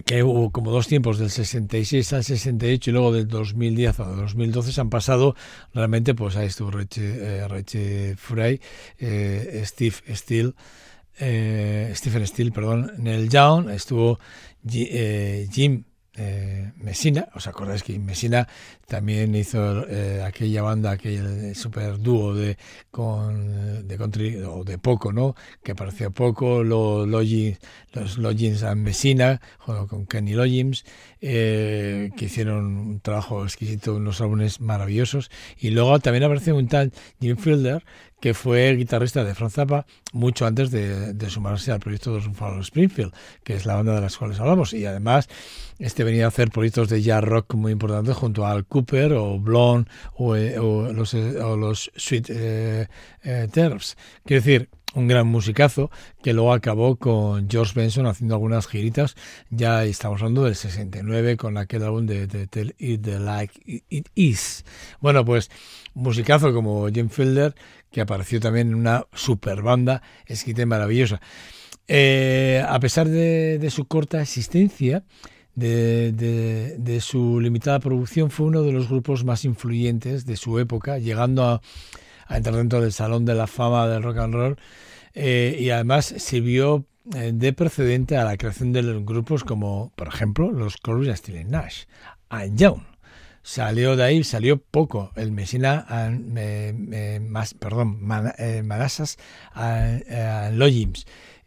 que 0.07 0.23
hubo 0.23 0.51
como 0.51 0.71
dos 0.71 0.87
tiempos 0.89 1.19
del 1.19 1.29
66 1.29 2.15
al 2.15 2.25
68 2.25 2.89
y 2.89 2.93
luego 2.95 3.13
del 3.13 3.29
2010 3.29 4.01
al 4.01 4.17
2012 4.17 4.73
se 4.73 4.81
han 4.81 4.89
pasado 4.89 5.37
realmente 5.75 6.15
pues 6.15 6.35
ahí 6.37 6.47
estuvo 6.47 6.71
Richie, 6.71 7.13
eh, 7.15 7.47
Richie 7.47 8.17
Frey 8.17 8.59
eh, 8.99 9.63
Steve 9.67 9.97
Steele 10.15 10.55
eh, 11.21 11.93
Stephen 11.95 12.27
Steele, 12.27 12.53
perdón, 12.53 12.93
Neil 12.99 13.29
Young, 13.29 13.71
estuvo 13.71 14.19
Ji- 14.65 14.89
eh, 14.91 15.49
Jim 15.53 15.85
eh, 16.21 16.73
Messina, 16.79 17.29
¿os 17.35 17.47
acordáis 17.47 17.85
que 17.85 17.97
Messina 18.01 18.49
también 18.89 19.37
hizo 19.37 19.87
eh, 19.89 20.21
aquella 20.27 20.63
banda, 20.63 20.91
aquel 20.91 21.55
super 21.55 21.97
dúo 21.99 22.35
de 22.35 22.57
con 22.91 23.87
de 23.87 23.97
country 23.97 24.37
o 24.43 24.65
de 24.65 24.79
poco, 24.79 25.13
¿no? 25.13 25.37
Que 25.63 25.77
parecía 25.77 26.11
poco, 26.11 26.65
Logins, 26.65 27.59
los 27.93 28.19
Logins 28.19 28.65
and 28.65 28.83
Messina, 28.83 29.41
con 29.65 30.07
Kenny 30.07 30.33
Loggins, 30.33 30.85
eh, 31.21 32.11
que 32.17 32.25
hicieron 32.25 32.65
un 32.67 33.01
trabajo 33.01 33.45
exquisito, 33.45 33.95
unos 33.95 34.21
álbumes 34.21 34.61
maravillosos. 34.61 35.31
Y 35.57 35.71
luego 35.71 36.01
también 36.01 36.25
apareció 36.25 36.57
un 36.57 36.67
tal 36.67 36.93
Jim 37.21 37.37
Fielder, 37.37 37.85
que 38.21 38.35
fue 38.35 38.75
guitarrista 38.77 39.25
de 39.25 39.35
Franz 39.35 39.55
Zappa 39.55 39.87
mucho 40.13 40.47
antes 40.47 40.71
de, 40.71 41.31
sumarse 41.31 41.73
al 41.73 41.81
proyecto 41.81 42.15
de 42.15 42.27
Buffalo 42.27 42.61
Springfield, 42.61 43.13
que 43.45 43.55
es 43.55 43.67
la 43.67 43.77
banda 43.77 43.95
de 43.95 44.01
las 44.01 44.17
cuales 44.17 44.41
hablamos. 44.41 44.73
Y 44.73 44.87
además, 44.87 45.29
este 45.79 46.05
venía 46.05 46.25
a 46.25 46.29
hacer 46.29 46.51
proyectos 46.51 46.89
de 46.89 47.03
jazz 47.03 47.23
rock 47.23 47.55
muy 47.55 47.73
importantes 47.73 48.17
junto 48.17 48.47
a 48.47 48.53
Al 48.53 48.67
Cooper 48.67 49.13
o 49.13 49.39
Blonde 49.39 49.91
o, 50.15 50.35
eh, 50.35 50.55
eh, 50.55 50.57
los 50.59 51.91
Sweet 51.95 52.31
eh, 52.31 52.89
eh, 53.23 53.49
Terps. 53.53 53.97
Quiero 54.25 54.43
decir, 54.43 54.69
un 54.95 55.07
gran 55.07 55.27
musicazo 55.27 55.91
que 56.23 56.33
luego 56.33 56.53
acabó 56.53 56.97
con 56.97 57.49
George 57.49 57.73
Benson 57.75 58.07
haciendo 58.07 58.35
algunas 58.35 58.67
giritas. 58.67 59.17
Ya 59.51 59.85
estamos 59.85 60.21
hablando 60.23 60.45
del 60.45 60.57
69 60.57 61.37
con 61.37 61.57
aquel 61.57 61.83
álbum 61.83 62.07
de, 62.07 62.27
de 62.27 62.47
Tell 62.47 62.75
It 62.79 63.03
the 63.03 63.19
Like 63.19 63.85
It 63.89 64.09
Is. 64.15 64.65
Bueno, 65.01 65.25
pues 65.25 65.51
musicazo 65.95 66.53
como 66.55 66.89
Jim 66.89 67.09
Fielder, 67.09 67.55
que 67.91 68.01
apareció 68.01 68.41
también 68.41 68.69
en 68.69 68.75
una 68.75 69.07
super 69.15 69.63
banda 69.63 70.03
escrita 70.27 70.63
y 70.63 70.67
maravillosa. 70.67 71.21
Eh, 71.87 72.63
a 72.69 72.79
pesar 72.81 73.09
de, 73.09 73.67
su 73.71 73.87
corta 73.87 74.21
existencia, 74.21 75.05
de, 75.55 76.99
su 77.01 77.41
limitada 77.41 77.81
producción, 77.81 78.31
fue 78.31 78.47
uno 78.47 78.63
de 78.63 78.73
los 78.73 78.89
grupos 78.89 79.25
más 79.25 79.45
influyentes 79.45 80.27
de 80.27 80.37
su 80.37 80.59
época, 80.59 80.99
llegando 80.99 81.45
a, 81.45 81.61
entrar 82.31 82.57
dentro 82.57 82.83
del 82.83 82.93
Salón 82.93 83.25
de 83.25 83.35
la 83.35 83.47
Fama 83.47 83.89
del 83.89 84.03
Rock 84.03 84.19
and 84.19 84.35
Roll 84.35 84.57
eh, 85.15 85.57
y 85.59 85.71
además 85.71 86.15
sirvió 86.19 86.85
eh, 87.15 87.33
de 87.35 87.55
precedente 87.55 88.19
a 88.19 88.25
la 88.25 88.37
creación 88.37 88.75
de 88.75 88.83
los 88.83 89.03
grupos 89.07 89.45
como, 89.45 89.93
por 89.97 90.09
ejemplo, 90.09 90.53
los 90.53 90.77
Corus 90.77 91.09
Steele 91.17 91.45
Nash, 91.45 91.85
and 92.29 92.59
Young. 92.59 92.83
Salió 93.49 93.97
de 93.97 94.05
ahí, 94.05 94.25
salió 94.25 94.59
poco 94.59 95.11
el 95.17 95.33
Messina, 95.33 95.87
and, 95.89 96.37
eh, 96.37 96.75
eh, 96.93 97.19
más, 97.19 97.55
perdón, 97.55 97.97
Man- 98.05 98.35
eh, 98.37 98.63
Manassas 98.63 99.17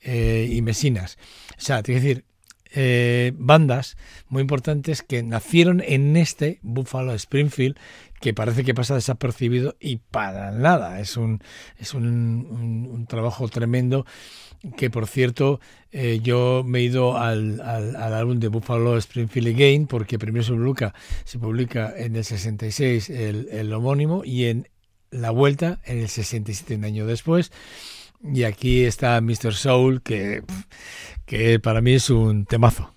y 0.04 0.62
Mesinas. 0.64 1.20
O 1.52 1.62
sea, 1.62 1.84
te 1.84 1.92
quiero 1.94 2.02
decir, 2.04 2.26
eh, 2.74 3.34
bandas 3.36 3.98
muy 4.30 4.42
importantes 4.42 5.04
que 5.04 5.22
nacieron 5.22 5.80
en 5.86 6.18
este 6.18 6.58
Buffalo 6.64 7.14
Springfield 7.14 7.78
que 8.22 8.34
parece 8.34 8.64
que 8.64 8.74
pasa 8.74 8.96
desapercibido 8.96 9.76
y 9.80 9.98
para 9.98 10.52
nada 10.52 11.00
es 11.00 11.18
un 11.18 11.42
es 11.80 11.94
un, 11.94 12.06
un- 12.06 12.90
un 12.92 13.06
trabajo 13.08 13.48
tremendo 13.50 14.06
que 14.78 14.90
por 14.92 15.08
cierto 15.08 15.60
eh, 15.92 16.20
yo 16.22 16.64
me 16.66 16.80
he 16.80 16.84
ido 16.84 17.18
al, 17.18 17.60
al, 17.62 17.96
al 17.96 18.14
álbum 18.14 18.40
de 18.40 18.48
Buffalo 18.48 18.96
Springfield 18.98 19.48
Again 19.56 19.88
porque 19.88 20.20
primero 20.20 20.44
se 20.44 20.52
publica 20.54 20.94
se 21.26 21.40
publica 21.40 21.94
en 21.98 22.16
el 22.16 22.24
66 22.24 23.10
el, 23.10 23.48
el 23.52 23.74
homónimo 23.74 24.24
y 24.24 24.46
en 24.46 24.68
la 25.10 25.32
vuelta 25.32 25.80
en 25.86 25.98
el 26.00 26.08
67 26.10 26.76
un 26.76 26.86
año 26.86 27.06
después 27.08 27.52
y 28.24 28.44
aquí 28.44 28.84
está 28.84 29.20
Mr. 29.20 29.54
Soul 29.56 30.02
que 30.04 30.44
que 31.26 31.60
para 31.60 31.82
mí 31.82 31.94
es 31.94 32.10
un 32.12 32.46
temazo. 32.46 32.94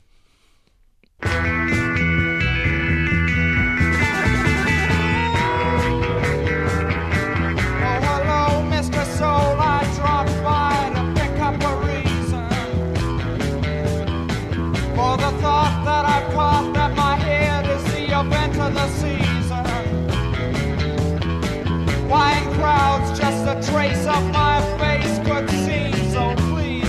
Trace 23.84 24.06
of 24.06 24.24
my 24.32 24.60
face 24.78 25.18
could 25.26 25.48
seem 25.50 25.92
so 26.10 26.34
pleasing. 26.48 26.88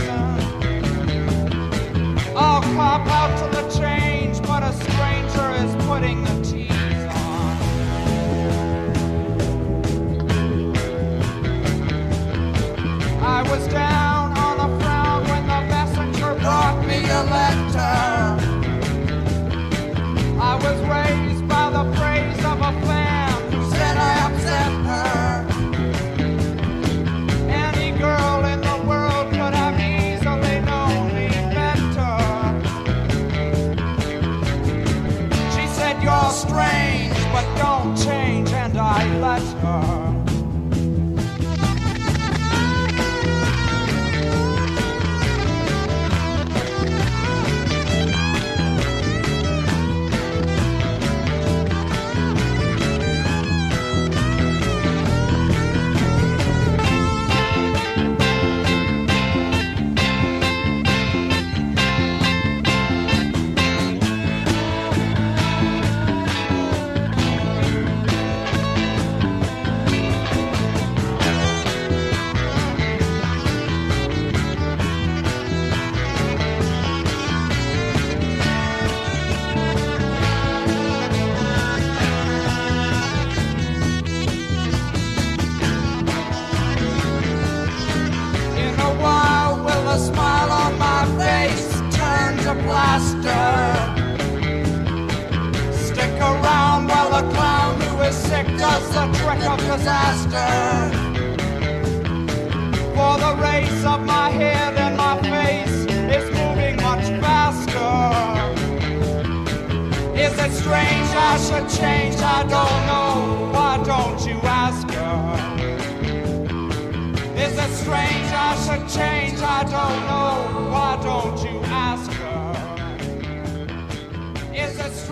I'll 2.35 2.61
cop 2.61 3.05
out 3.07 3.37
to 3.39 3.45
the 3.55 3.63
change, 3.77 4.41
but 4.43 4.63
a 4.63 4.71
stranger 4.71 5.49
is 5.63 5.75
putting 5.87 6.23
the 6.23 6.35
tease 6.41 7.05
on. 7.13 7.57
I 13.21 13.43
was 13.49 13.67
down 13.67 13.94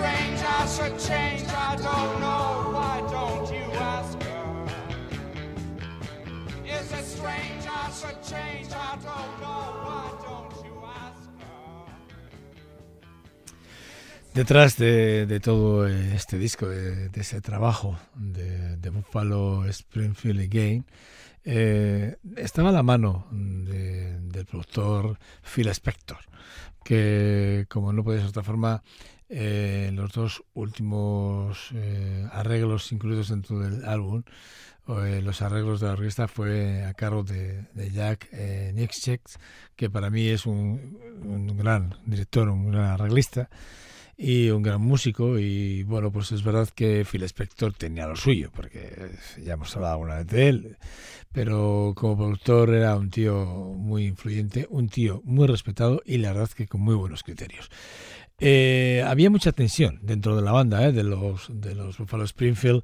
strange 0.03 0.41
I 0.43 0.67
should 0.67 0.97
change? 0.99 1.47
I 1.49 1.75
don't 1.77 2.19
know. 2.19 2.71
Why 2.75 3.01
don't 3.11 3.49
you 3.51 3.65
ask 3.79 4.21
her? 4.21 4.65
Is 6.65 6.91
it 6.91 7.05
strange 7.05 7.65
I 7.65 7.89
should 7.91 8.19
change? 8.21 8.67
I 8.73 8.95
don't 9.07 9.33
know. 9.41 9.63
Why 9.87 10.07
don't 10.25 10.65
you 10.65 10.75
ask 10.85 11.23
her? 11.39 11.93
Detrás 14.33 14.77
de, 14.77 15.25
de 15.25 15.39
todo 15.39 15.87
este 15.87 16.37
disco, 16.37 16.67
de, 16.67 17.09
de 17.09 17.21
ese 17.21 17.39
trabajo 17.41 17.97
de, 18.15 18.75
de 18.77 18.89
Buffalo 18.89 19.65
Springfield 19.67 20.41
Again, 20.41 20.85
eh, 21.45 22.15
estaba 22.37 22.71
la 22.71 22.83
mano 22.83 23.27
de- 23.31 24.17
del 24.19 24.45
productor 24.45 25.17
Phil 25.43 25.67
Spector, 25.69 26.17
que 26.83 27.65
como 27.69 27.93
no 27.93 28.03
puede 28.03 28.17
ser 28.19 28.25
de 28.25 28.29
otra 28.31 28.43
forma, 28.43 28.81
eh, 29.35 29.89
los 29.93 30.11
dos 30.11 30.43
últimos 30.53 31.69
eh, 31.73 32.27
arreglos 32.31 32.91
incluidos 32.91 33.29
dentro 33.29 33.59
del 33.59 33.83
álbum, 33.85 34.23
eh, 34.87 35.21
los 35.23 35.41
arreglos 35.41 35.79
de 35.79 35.87
la 35.87 35.93
orquesta 35.93 36.27
fue 36.27 36.83
a 36.83 36.93
cargo 36.93 37.23
de, 37.23 37.63
de 37.73 37.89
Jack 37.89 38.27
eh, 38.33 38.71
Niczek, 38.75 39.21
que 39.77 39.89
para 39.89 40.09
mí 40.09 40.27
es 40.27 40.45
un, 40.45 40.99
un 41.23 41.57
gran 41.57 41.95
director, 42.05 42.49
un 42.49 42.69
gran 42.69 42.91
arreglista 42.91 43.49
y 44.17 44.49
un 44.49 44.61
gran 44.61 44.81
músico. 44.81 45.39
Y 45.39 45.83
bueno 45.83 46.11
pues 46.11 46.33
es 46.33 46.43
verdad 46.43 46.67
que 46.75 47.05
Phil 47.09 47.23
Spector 47.23 47.73
tenía 47.73 48.07
lo 48.07 48.17
suyo 48.17 48.51
porque 48.53 48.93
eh, 48.97 49.41
ya 49.43 49.53
hemos 49.53 49.73
hablado 49.75 49.93
alguna 49.93 50.17
vez 50.17 50.27
de 50.27 50.49
él 50.49 50.77
pero 51.31 51.93
como 51.95 52.15
productor 52.15 52.75
era 52.75 52.95
un 52.95 53.09
tío 53.09 53.45
muy 53.45 54.05
influyente 54.05 54.67
un 54.69 54.87
tío 54.87 55.21
muy 55.25 55.47
respetado 55.47 56.01
y 56.05 56.19
la 56.19 56.31
verdad 56.31 56.49
que 56.49 56.67
con 56.67 56.81
muy 56.81 56.93
buenos 56.93 57.23
criterios 57.23 57.71
Eh, 58.39 59.03
había 59.05 59.29
mucha 59.29 59.51
tensión 59.51 59.99
dentro 60.01 60.35
de 60.35 60.41
la 60.41 60.51
banda 60.51 60.85
¿eh? 60.87 60.91
de 60.91 61.03
los 61.03 61.47
de 61.49 61.75
los 61.75 61.99
Buffalo 61.99 62.23
Springfield 62.23 62.83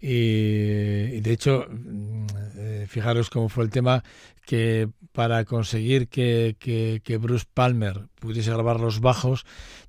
y, 0.00 1.20
de 1.20 1.32
hecho 1.32 1.66
mm, 1.70 2.26
eh, 2.56 2.86
fijaros 2.88 3.30
cómo 3.30 3.48
fue 3.48 3.64
el 3.64 3.70
tema 3.70 4.02
que 4.44 4.88
para 5.12 5.44
conseguir 5.44 6.08
que, 6.08 6.56
que, 6.58 7.00
que 7.04 7.16
Bruce 7.16 7.46
Palmer 7.54 8.08
pudiese 8.16 8.50
grabar 8.50 8.80
los 8.80 9.00
bajos 9.00 9.46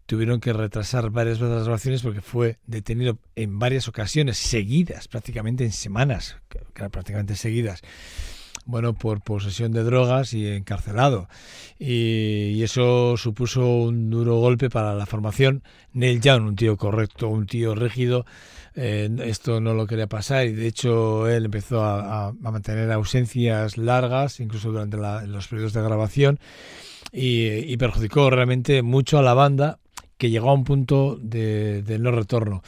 tuvieron 0.10 0.40
que 0.40 0.54
retrasar 0.54 1.12
varias 1.12 1.38
veces 1.38 1.54
las 1.54 1.64
grabaciones 1.66 2.02
porque 2.02 2.22
fue 2.22 2.58
detenido 2.66 3.20
en 3.36 3.60
varias 3.60 3.88
ocasiones 3.88 4.38
seguidas, 4.38 5.08
prácticamente 5.08 5.64
en 5.64 5.72
semanas, 5.72 6.38
prácticamente 6.74 7.36
seguidas, 7.36 7.82
bueno, 8.70 8.94
por 8.94 9.22
posesión 9.22 9.72
de 9.72 9.84
drogas 9.84 10.34
y 10.34 10.46
encarcelado. 10.48 11.28
Y, 11.80 12.62
eso 12.64 13.18
supuso 13.18 13.66
un 13.66 14.10
duro 14.10 14.36
golpe 14.38 14.70
para 14.70 14.94
la 14.94 15.06
formación. 15.06 15.64
Neil 15.94 16.22
Young, 16.22 16.44
un 16.46 16.56
tío 16.56 16.78
correcto, 16.78 17.30
un 17.30 17.48
tío 17.48 17.74
rígido, 17.74 18.26
eh, 18.76 19.10
esto 19.26 19.60
no 19.60 19.74
lo 19.74 19.88
quería 19.88 20.08
pasar 20.08 20.46
y 20.46 20.54
de 20.54 20.68
hecho 20.68 21.28
él 21.28 21.46
empezó 21.46 21.84
a, 21.84 22.28
a- 22.28 22.28
a 22.30 22.52
mantener 22.52 22.92
ausencias 22.92 23.78
largas, 23.78 24.40
incluso 24.40 24.72
durante 24.72 24.98
la- 24.98 25.26
los 25.26 25.48
periodos 25.48 25.74
de 25.74 25.82
grabación, 25.82 26.40
y, 27.12 27.48
y 27.48 27.78
perjudicó 27.78 28.30
realmente 28.30 28.84
mucho 28.84 29.18
a 29.18 29.24
la 29.24 29.34
banda 29.34 29.80
que 30.18 30.30
llegó 30.30 30.50
a 30.50 30.54
un 30.54 30.64
punto 30.64 31.18
de, 31.22 31.82
de 31.82 31.98
no 31.98 32.12
retorno. 32.12 32.62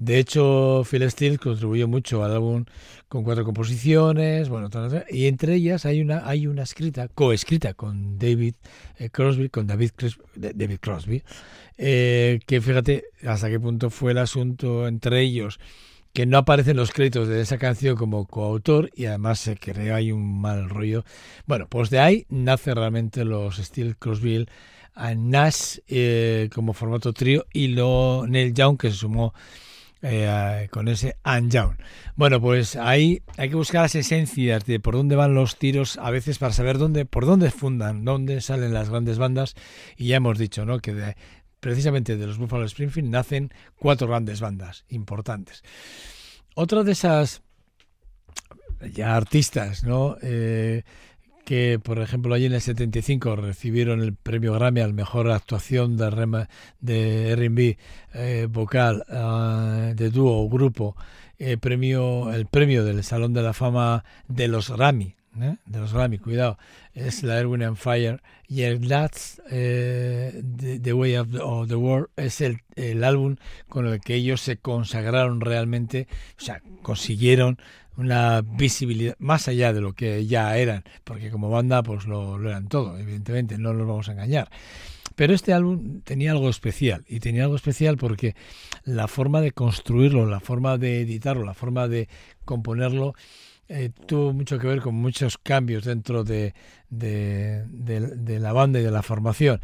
De 0.00 0.18
hecho, 0.18 0.82
Phil 0.90 1.08
Steele 1.10 1.36
contribuyó 1.36 1.86
mucho 1.86 2.24
al 2.24 2.32
álbum 2.32 2.64
con 3.06 3.22
cuatro 3.22 3.44
composiciones, 3.44 4.48
bueno, 4.48 4.70
y 5.10 5.26
entre 5.26 5.56
ellas 5.56 5.84
hay 5.84 6.00
una 6.00 6.26
hay 6.26 6.46
una 6.46 6.62
escrita, 6.62 7.08
coescrita 7.08 7.74
con 7.74 8.18
David 8.18 8.54
eh, 8.96 9.10
Crosby, 9.10 9.50
con 9.50 9.66
David, 9.66 9.90
David 10.36 10.78
Crosby, 10.80 11.22
eh, 11.76 12.40
que 12.46 12.62
fíjate 12.62 13.04
hasta 13.26 13.50
qué 13.50 13.60
punto 13.60 13.90
fue 13.90 14.12
el 14.12 14.18
asunto 14.18 14.88
entre 14.88 15.20
ellos, 15.20 15.60
que 16.14 16.24
no 16.24 16.38
aparecen 16.38 16.78
los 16.78 16.92
créditos 16.92 17.28
de 17.28 17.42
esa 17.42 17.58
canción 17.58 17.94
como 17.94 18.26
coautor 18.26 18.90
y 18.94 19.04
además 19.04 19.38
se 19.38 19.58
crea 19.58 19.96
ahí 19.96 20.12
un 20.12 20.40
mal 20.40 20.70
rollo. 20.70 21.04
Bueno, 21.46 21.66
pues 21.68 21.90
de 21.90 22.00
ahí 22.00 22.26
nace 22.30 22.74
realmente 22.74 23.26
los 23.26 23.58
Steel 23.58 23.98
Crosby 23.98 24.46
a 24.94 25.14
Nash 25.14 25.80
eh, 25.88 26.48
como 26.54 26.72
formato 26.72 27.12
trío 27.12 27.44
y 27.52 27.68
luego 27.68 28.26
Neil 28.26 28.54
Young 28.54 28.78
que 28.78 28.90
se 28.90 28.96
sumó 28.96 29.34
eh, 30.02 30.68
con 30.70 30.88
ese 30.88 31.16
and. 31.22 31.54
Bueno, 32.16 32.40
pues 32.40 32.76
ahí 32.76 33.22
hay 33.36 33.48
que 33.50 33.56
buscar 33.56 33.82
las 33.82 33.94
esencias 33.94 34.64
de 34.64 34.80
por 34.80 34.94
dónde 34.94 35.16
van 35.16 35.34
los 35.34 35.56
tiros 35.56 35.98
a 35.98 36.10
veces 36.10 36.38
para 36.38 36.52
saber 36.52 36.78
dónde, 36.78 37.04
por 37.06 37.26
dónde 37.26 37.50
fundan, 37.50 38.04
dónde 38.04 38.40
salen 38.40 38.72
las 38.74 38.90
grandes 38.90 39.18
bandas 39.18 39.54
y 39.96 40.08
ya 40.08 40.16
hemos 40.16 40.38
dicho, 40.38 40.64
¿no? 40.64 40.78
Que 40.80 40.94
de- 40.94 41.16
precisamente 41.60 42.16
de 42.16 42.26
los 42.26 42.38
Buffalo 42.38 42.64
Springfield 42.64 43.10
nacen 43.10 43.52
cuatro 43.78 44.08
grandes 44.08 44.40
bandas 44.40 44.84
importantes. 44.88 45.62
Otra 46.54 46.82
de 46.84 46.92
esas 46.92 47.42
ya 48.94 49.14
artistas, 49.16 49.84
¿no? 49.84 50.16
Eh, 50.22 50.84
que 51.44 51.80
por 51.82 51.98
ejemplo 52.00 52.34
allí 52.34 52.46
en 52.46 52.52
el 52.52 52.60
75 52.60 53.36
recibieron 53.36 54.00
el 54.00 54.14
premio 54.14 54.52
Grammy 54.54 54.80
al 54.80 54.94
mejor 54.94 55.30
actuación 55.30 55.96
de, 55.96 56.10
rema- 56.10 56.48
de 56.80 57.30
R&B 57.32 57.78
eh, 58.14 58.46
vocal 58.50 59.04
ah, 59.10 59.92
de 59.94 60.10
dúo 60.10 60.42
o 60.44 60.48
grupo 60.48 60.96
eh, 61.38 61.56
premio 61.56 62.32
el 62.32 62.46
premio 62.46 62.84
del 62.84 63.02
Salón 63.02 63.32
de 63.32 63.42
la 63.42 63.52
Fama 63.52 64.04
de 64.28 64.48
los 64.48 64.70
Grammy 64.70 65.14
¿eh? 65.40 65.56
de 65.66 65.78
los 65.78 65.92
Grammy 65.92 66.18
cuidado 66.18 66.58
es 66.94 67.22
la 67.22 67.38
Erwin 67.38 67.62
and 67.62 67.76
Fire 67.76 68.22
y 68.48 68.62
el 68.62 68.86
That's 68.86 69.40
eh, 69.50 70.42
the, 70.56 70.80
The 70.80 70.92
Way 70.92 71.16
of 71.16 71.30
the, 71.30 71.38
of 71.40 71.68
the 71.68 71.76
World 71.76 72.08
es 72.16 72.40
el, 72.40 72.60
el 72.76 73.04
álbum 73.04 73.36
con 73.68 73.86
el 73.86 74.00
que 74.00 74.14
ellos 74.14 74.40
se 74.40 74.56
consagraron 74.56 75.40
realmente 75.40 76.08
o 76.38 76.40
sea 76.40 76.62
consiguieron 76.82 77.58
una 77.96 78.40
visibilidad 78.42 79.14
más 79.18 79.46
allá 79.46 79.72
de 79.72 79.80
lo 79.80 79.92
que 79.92 80.26
ya 80.26 80.56
eran, 80.56 80.84
porque 81.04 81.30
como 81.30 81.50
banda 81.50 81.82
pues 81.82 82.06
lo, 82.06 82.38
lo 82.38 82.48
eran 82.48 82.68
todo, 82.68 82.98
evidentemente, 82.98 83.58
no 83.58 83.74
nos 83.74 83.86
vamos 83.86 84.08
a 84.08 84.12
engañar. 84.12 84.48
Pero 85.16 85.34
este 85.34 85.52
álbum 85.52 86.00
tenía 86.00 86.30
algo 86.30 86.48
especial, 86.48 87.04
y 87.06 87.20
tenía 87.20 87.42
algo 87.42 87.56
especial 87.56 87.98
porque 87.98 88.34
la 88.84 89.06
forma 89.06 89.42
de 89.42 89.52
construirlo, 89.52 90.24
la 90.26 90.40
forma 90.40 90.78
de 90.78 91.02
editarlo, 91.02 91.44
la 91.44 91.52
forma 91.52 91.88
de 91.88 92.08
componerlo, 92.46 93.14
eh, 93.70 93.90
tuvo 94.06 94.32
mucho 94.32 94.58
que 94.58 94.66
ver 94.66 94.80
con 94.80 94.94
muchos 94.96 95.38
cambios 95.38 95.84
dentro 95.84 96.24
de, 96.24 96.54
de, 96.90 97.64
de- 97.68 98.40
la 98.40 98.52
banda 98.52 98.80
y 98.80 98.82
de 98.82 98.90
la 98.90 99.02
formación. 99.02 99.60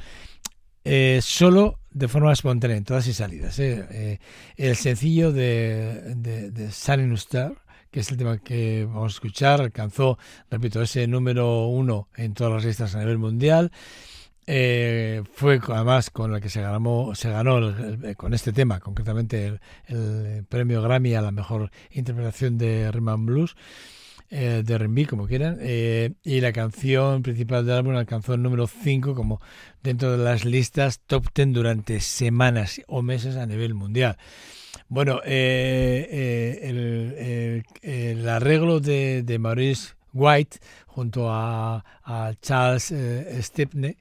Eh, 0.84 1.20
solo 1.22 1.80
de 1.90 2.08
forma 2.08 2.32
espontánea, 2.32 2.76
en 2.76 2.84
todas 2.84 3.06
y 3.08 3.12
salidas. 3.12 3.58
eh. 3.58 3.86
Eh, 3.90 4.18
el 4.56 4.76
sencillo 4.76 5.32
de, 5.32 6.14
de, 6.16 6.50
de 6.52 6.70
Sun 6.70 7.00
in 7.00 7.12
a 7.12 7.14
Star, 7.16 7.54
que 7.90 8.00
es 8.00 8.10
el 8.10 8.16
tema 8.18 8.38
que 8.38 8.84
vamos 8.86 9.12
a 9.12 9.16
escuchar, 9.16 9.60
alcanzó, 9.60 10.18
repito, 10.50 10.80
ese 10.82 11.06
número 11.08 11.66
uno 11.66 12.08
en 12.16 12.34
todas 12.34 12.52
las 12.52 12.64
listas 12.64 12.94
a 12.94 13.00
nivel 13.00 13.18
mundial. 13.18 13.72
Eh, 14.48 15.22
fue 15.32 15.60
además 15.68 16.10
con 16.10 16.32
el 16.34 16.40
que 16.40 16.48
se 16.48 16.60
ganó, 16.62 17.14
se 17.14 17.30
ganó 17.30 17.58
el- 17.58 18.04
el- 18.04 18.16
con 18.16 18.32
este 18.32 18.52
tema, 18.52 18.78
concretamente 18.80 19.46
el, 19.46 19.60
el 19.88 20.44
premio 20.44 20.82
Grammy 20.82 21.14
a 21.14 21.20
la 21.22 21.32
mejor 21.32 21.70
interpretación 21.90 22.56
de 22.58 22.90
Rhythm 22.92 23.26
Blues, 23.26 23.56
eh, 24.30 24.62
de 24.64 24.74
R&B, 24.74 25.06
como 25.06 25.26
quieran, 25.26 25.58
eh, 25.60 26.12
y 26.24 26.40
la 26.40 26.52
canción 26.52 27.22
principal 27.22 27.64
del 27.66 27.76
álbum 27.76 27.96
alcanzó 27.96 28.34
el 28.34 28.42
número 28.42 28.66
5 28.66 29.14
como 29.14 29.40
dentro 29.82 30.16
de 30.16 30.24
las 30.24 30.44
listas 30.44 31.00
top 31.06 31.26
10 31.34 31.52
durante 31.52 32.00
semanas 32.00 32.80
o 32.88 33.02
meses 33.02 33.36
a 33.36 33.46
nivel 33.46 33.74
mundial. 33.74 34.16
Bueno, 34.88 35.20
eh, 35.24 36.08
eh, 36.10 36.60
el, 36.62 37.64
el- 37.82 38.28
arreglo 38.28 38.80
de, 38.80 39.22
de 39.22 39.38
Maurice 39.38 39.94
White 40.12 40.58
junto 40.86 41.30
a, 41.30 41.84
a 42.04 42.32
Charles 42.40 42.90
eh, 42.92 43.38
Stepney, 43.42 43.96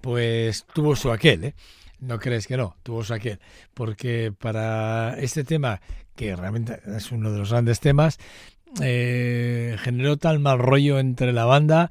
pues 0.00 0.66
tuvo 0.72 0.96
su 0.96 1.10
aquel, 1.10 1.44
¿eh? 1.44 1.54
No 1.98 2.18
crees 2.18 2.46
que 2.46 2.56
no, 2.56 2.76
tuvo 2.82 3.04
su 3.04 3.14
aquel. 3.14 3.40
Porque 3.74 4.32
para 4.38 5.18
este 5.18 5.44
tema, 5.44 5.80
que 6.14 6.36
realmente 6.36 6.80
es 6.96 7.10
uno 7.10 7.32
de 7.32 7.38
los 7.38 7.50
grandes 7.50 7.80
temas, 7.80 8.18
eh, 8.82 9.76
generó 9.78 10.16
tal 10.16 10.38
mal 10.38 10.58
rollo 10.58 10.98
entre 10.98 11.32
la 11.32 11.44
banda 11.44 11.90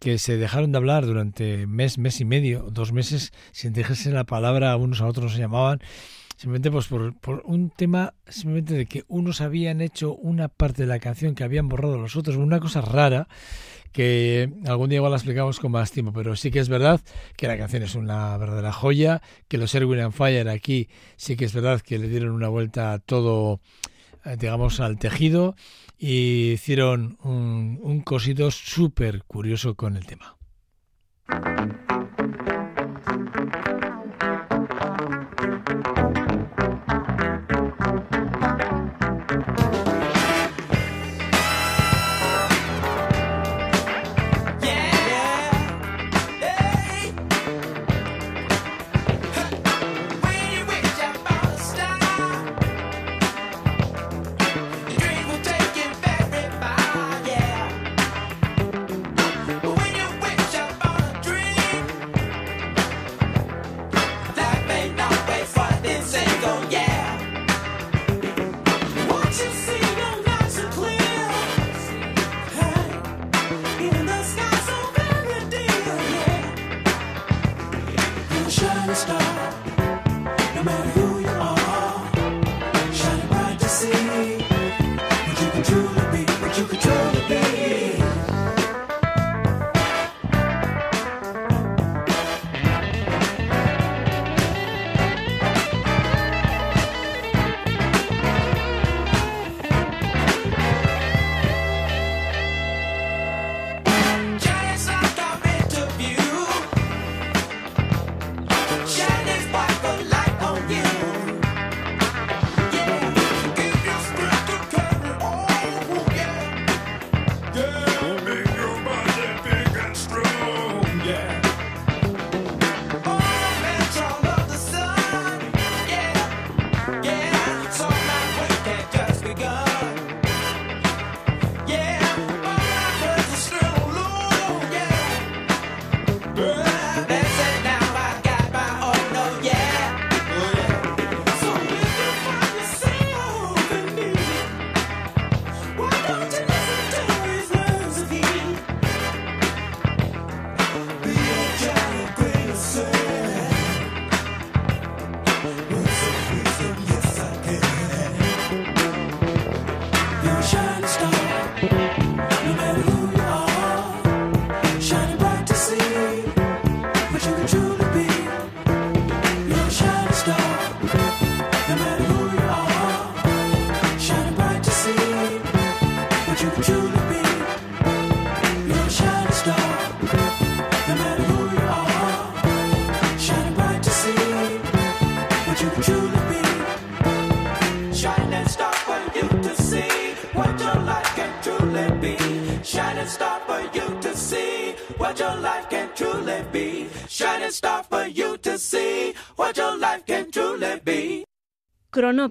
que 0.00 0.18
se 0.18 0.36
dejaron 0.36 0.72
de 0.72 0.78
hablar 0.78 1.06
durante 1.06 1.66
mes, 1.66 1.98
mes 1.98 2.20
y 2.20 2.24
medio, 2.24 2.68
dos 2.70 2.92
meses, 2.92 3.32
sin 3.52 3.72
dejarse 3.72 4.10
la 4.10 4.24
palabra, 4.24 4.76
unos 4.76 5.00
a 5.00 5.06
otros 5.06 5.32
se 5.32 5.40
llamaban, 5.40 5.80
simplemente 6.36 6.70
pues 6.70 6.86
por, 6.86 7.18
por, 7.18 7.42
un 7.44 7.70
tema 7.70 8.14
simplemente 8.28 8.74
de 8.74 8.86
que 8.86 9.04
unos 9.08 9.40
habían 9.40 9.80
hecho 9.80 10.14
una 10.14 10.48
parte 10.48 10.82
de 10.82 10.88
la 10.88 11.00
canción 11.00 11.34
que 11.34 11.42
habían 11.42 11.68
borrado 11.68 11.98
los 11.98 12.14
otros, 12.14 12.36
una 12.36 12.60
cosa 12.60 12.80
rara 12.80 13.28
que 13.92 14.50
algún 14.66 14.90
día 14.90 14.96
igual 14.96 15.12
la 15.12 15.16
explicamos 15.16 15.60
con 15.60 15.72
más 15.72 15.90
tiempo, 15.90 16.12
pero 16.12 16.36
sí 16.36 16.50
que 16.50 16.58
es 16.58 16.68
verdad 16.68 17.00
que 17.36 17.48
la 17.48 17.58
canción 17.58 17.82
es 17.82 17.94
una 17.94 18.36
verdadera 18.36 18.72
joya, 18.72 19.22
que 19.48 19.58
los 19.58 19.74
Erwin 19.74 20.00
and 20.00 20.12
Fire 20.12 20.48
aquí 20.48 20.88
sí 21.16 21.36
que 21.36 21.44
es 21.44 21.52
verdad 21.52 21.80
que 21.80 21.98
le 21.98 22.08
dieron 22.08 22.30
una 22.30 22.48
vuelta 22.48 22.92
a 22.92 22.98
todo, 22.98 23.60
eh, 24.24 24.36
digamos, 24.38 24.80
al 24.80 24.98
tejido 24.98 25.56
y 25.98 26.52
hicieron 26.52 27.18
un, 27.22 27.78
un 27.82 28.00
cosito 28.02 28.50
súper 28.50 29.24
curioso 29.24 29.74
con 29.74 29.96
el 29.96 30.06
tema. 30.06 30.36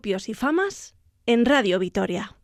Y 0.08 0.34
famas 0.34 0.96
en 1.26 1.44
Radio 1.46 1.80
Vitoria. 1.80 2.38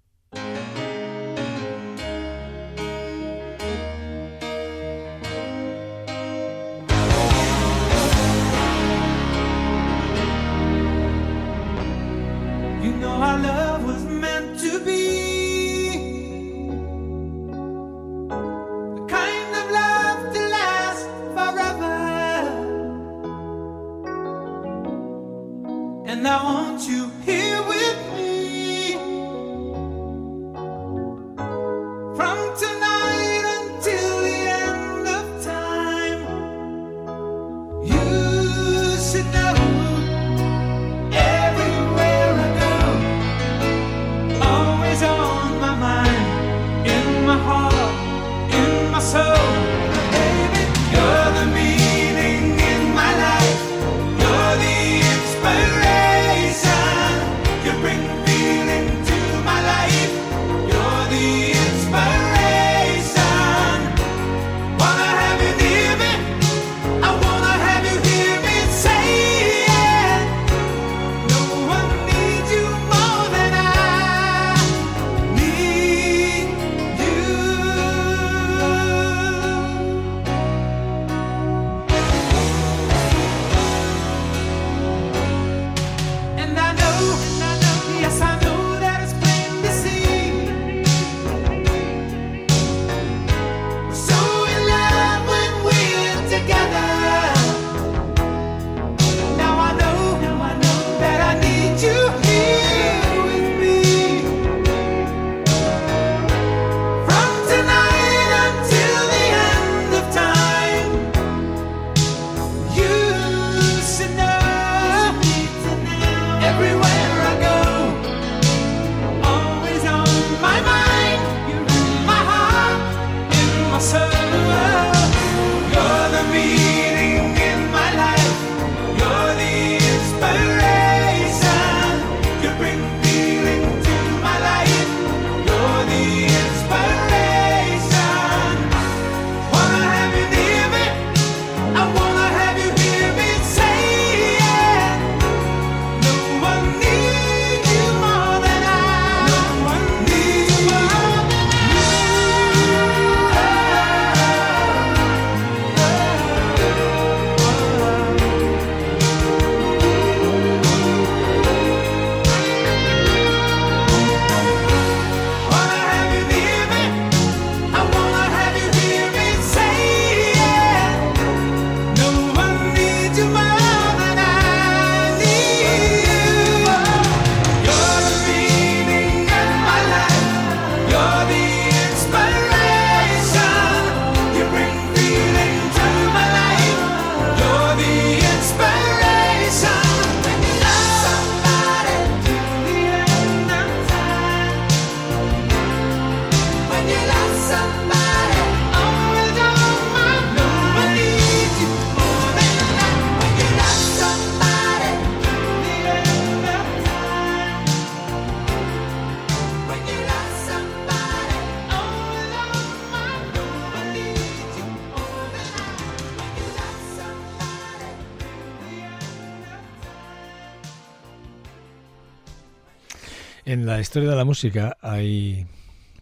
Historia 223.93 224.09
de 224.09 224.15
la 224.15 224.25
música 224.25 224.75
hay 224.81 225.45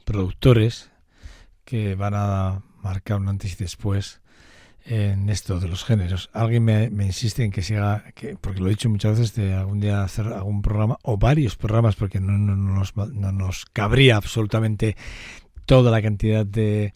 productores 0.05 0.89
que 1.65 1.95
van 1.95 2.13
a 2.15 2.61
marcar 2.81 3.17
un 3.19 3.27
antes 3.27 3.51
y 3.51 3.55
después 3.61 4.21
en 4.85 5.29
esto 5.29 5.59
de 5.59 5.67
los 5.67 5.83
géneros. 5.83 6.29
Alguien 6.31 6.63
me, 6.63 6.89
me 6.89 7.05
insiste 7.05 7.43
en 7.43 7.51
que 7.51 7.61
siga, 7.61 8.05
que, 8.15 8.37
porque 8.39 8.61
lo 8.61 8.67
he 8.67 8.69
dicho 8.69 8.89
muchas 8.89 9.19
veces, 9.19 9.35
de 9.35 9.55
algún 9.55 9.81
día 9.81 10.03
hacer 10.03 10.27
algún 10.27 10.61
programa 10.61 10.99
o 11.03 11.17
varios 11.17 11.57
programas, 11.57 11.97
porque 11.97 12.21
no, 12.21 12.37
no 12.37 12.55
nos, 12.55 12.95
no 12.95 13.33
nos 13.33 13.65
cabría 13.65 14.15
absolutamente 14.15 14.95
toda 15.65 15.91
la 15.91 16.01
cantidad 16.01 16.45
de, 16.45 16.93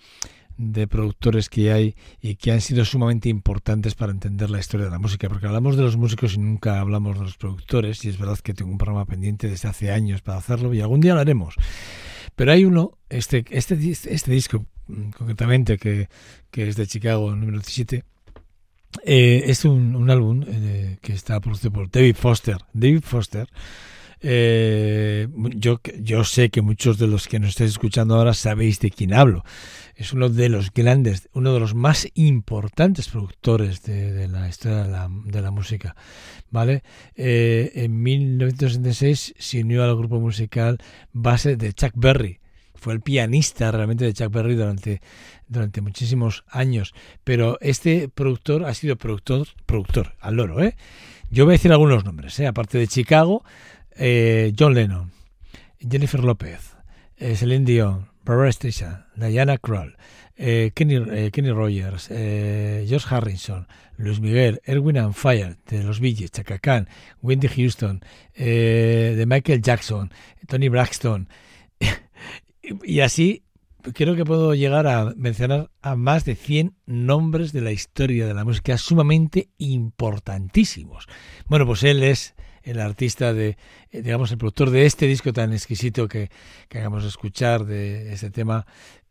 de 0.57 0.87
productores 0.87 1.49
que 1.49 1.71
hay 1.71 1.95
y 2.21 2.35
que 2.35 2.51
han 2.51 2.61
sido 2.61 2.85
sumamente 2.85 3.29
importantes 3.29 3.95
para 3.95 4.11
entender 4.11 4.49
la 4.49 4.59
historia 4.59 4.85
de 4.85 4.91
la 4.91 4.99
música, 4.99 5.27
porque 5.29 5.47
hablamos 5.47 5.75
de 5.77 5.83
los 5.83 5.97
músicos 5.97 6.35
y 6.35 6.39
nunca 6.39 6.79
hablamos 6.79 7.17
de 7.17 7.25
los 7.25 7.37
productores, 7.37 8.03
y 8.05 8.09
es 8.09 8.17
verdad 8.17 8.39
que 8.39 8.53
tengo 8.53 8.71
un 8.71 8.77
programa 8.77 9.05
pendiente 9.05 9.47
desde 9.49 9.67
hace 9.67 9.91
años 9.91 10.21
para 10.21 10.37
hacerlo 10.37 10.73
y 10.73 10.81
algún 10.81 11.01
día 11.01 11.13
lo 11.13 11.19
haremos. 11.19 11.55
Pero 12.35 12.51
hay 12.51 12.65
uno, 12.65 12.97
este, 13.09 13.45
este, 13.49 13.77
este 13.91 14.31
disco 14.31 14.65
mm, 14.87 15.09
concretamente, 15.11 15.77
que, 15.77 16.09
que 16.51 16.67
es 16.67 16.75
de 16.75 16.87
Chicago, 16.87 17.35
número 17.35 17.59
17, 17.59 18.03
eh, 19.03 19.43
es 19.47 19.65
un, 19.65 19.95
un 19.95 20.09
álbum 20.09 20.43
eh, 20.47 20.97
que 21.01 21.13
está 21.13 21.39
producido 21.39 21.71
por 21.71 21.89
David 21.89 22.15
Foster. 22.15 22.57
David 22.73 23.01
Foster, 23.01 23.47
eh, 24.27 25.27
yo, 25.55 25.79
yo 25.99 26.23
sé 26.23 26.49
que 26.49 26.63
muchos 26.63 26.97
de 26.97 27.05
los 27.05 27.27
que 27.27 27.37
nos 27.37 27.51
estáis 27.51 27.69
escuchando 27.69 28.15
ahora 28.15 28.33
sabéis 28.33 28.79
de 28.79 28.89
quién 28.89 29.13
hablo. 29.13 29.43
Es 29.95 30.13
uno 30.13 30.29
de 30.29 30.49
los 30.49 30.73
grandes, 30.73 31.29
uno 31.33 31.53
de 31.53 31.59
los 31.59 31.75
más 31.75 32.07
importantes 32.15 33.07
productores 33.07 33.83
de, 33.83 34.11
de 34.11 34.27
la 34.27 34.49
historia 34.49 34.83
de 34.83 34.89
la, 34.89 35.09
de 35.25 35.41
la 35.43 35.51
música. 35.51 35.95
¿Vale? 36.49 36.81
Eh, 37.15 37.71
en 37.75 38.01
1966 38.01 39.35
se 39.37 39.61
unió 39.61 39.83
al 39.83 39.95
grupo 39.95 40.19
musical 40.19 40.79
base 41.13 41.55
de 41.55 41.73
Chuck 41.73 41.93
Berry. 41.93 42.39
Fue 42.73 42.93
el 42.93 43.01
pianista 43.01 43.71
realmente 43.71 44.05
de 44.05 44.13
Chuck 44.13 44.31
Berry 44.31 44.55
durante, 44.55 45.01
durante 45.47 45.81
muchísimos 45.81 46.45
años. 46.49 46.95
Pero 47.23 47.59
este 47.61 48.09
productor 48.09 48.65
ha 48.65 48.73
sido 48.73 48.95
productor, 48.95 49.49
productor, 49.67 50.15
al 50.19 50.37
loro, 50.37 50.63
¿eh? 50.63 50.75
Yo 51.31 51.45
voy 51.45 51.53
a 51.53 51.57
decir 51.57 51.71
algunos 51.71 52.05
nombres, 52.05 52.39
¿eh? 52.39 52.47
Aparte 52.47 52.77
de 52.77 52.87
Chicago, 52.87 53.43
eh, 53.95 54.53
John 54.57 54.73
Lennon, 54.73 55.11
Jennifer 55.79 56.23
López, 56.23 56.75
eh, 57.17 57.35
Celine 57.35 57.65
Dion, 57.65 58.09
Barbara 58.23 58.51
Streisand, 58.51 59.05
Diana 59.15 59.57
Krall, 59.57 59.97
eh, 60.35 60.71
Kenny, 60.73 60.95
eh, 60.95 61.31
Kenny 61.31 61.51
Rogers, 61.51 62.07
George 62.09 63.05
Harrison, 63.09 63.67
Luis 63.97 64.19
Miguel, 64.19 64.61
Erwin 64.65 64.97
and 64.97 65.13
Fire, 65.13 65.57
de 65.67 65.83
los 65.83 65.99
Gees, 65.99 66.31
Chaka 66.31 66.59
Khan, 66.59 66.89
Wendy 67.21 67.47
Houston, 67.47 68.01
de 68.35 69.25
Michael 69.27 69.61
Jackson, 69.61 70.11
Tony 70.47 70.69
Braxton, 70.69 71.29
y 72.83 72.99
así 72.99 73.43
creo 73.93 74.15
que 74.15 74.25
puedo 74.25 74.55
llegar 74.55 74.87
a 74.87 75.13
mencionar 75.15 75.69
a 75.81 75.95
más 75.95 76.25
de 76.25 76.35
100 76.35 76.75
nombres 76.85 77.53
de 77.53 77.61
la 77.61 77.71
historia 77.71 78.25
de 78.25 78.33
la 78.33 78.43
música 78.43 78.77
sumamente 78.77 79.49
importantísimos. 79.57 81.07
Bueno, 81.47 81.65
pues 81.65 81.83
él 81.83 82.03
es 82.03 82.34
el 82.65 82.79
artista 82.79 83.33
de, 83.33 83.57
eh, 83.91 84.01
digamos, 84.01 84.31
el 84.31 84.37
productor 84.37 84.69
de 84.71 84.85
este 84.85 85.07
disco 85.07 85.31
tan 85.31 85.53
exquisito 85.53 86.07
que, 86.07 86.29
que 86.67 86.79
acabamos 86.79 87.03
de 87.03 87.09
escuchar, 87.09 87.65
de 87.65 88.11
este 88.11 88.29
tema 88.29 88.65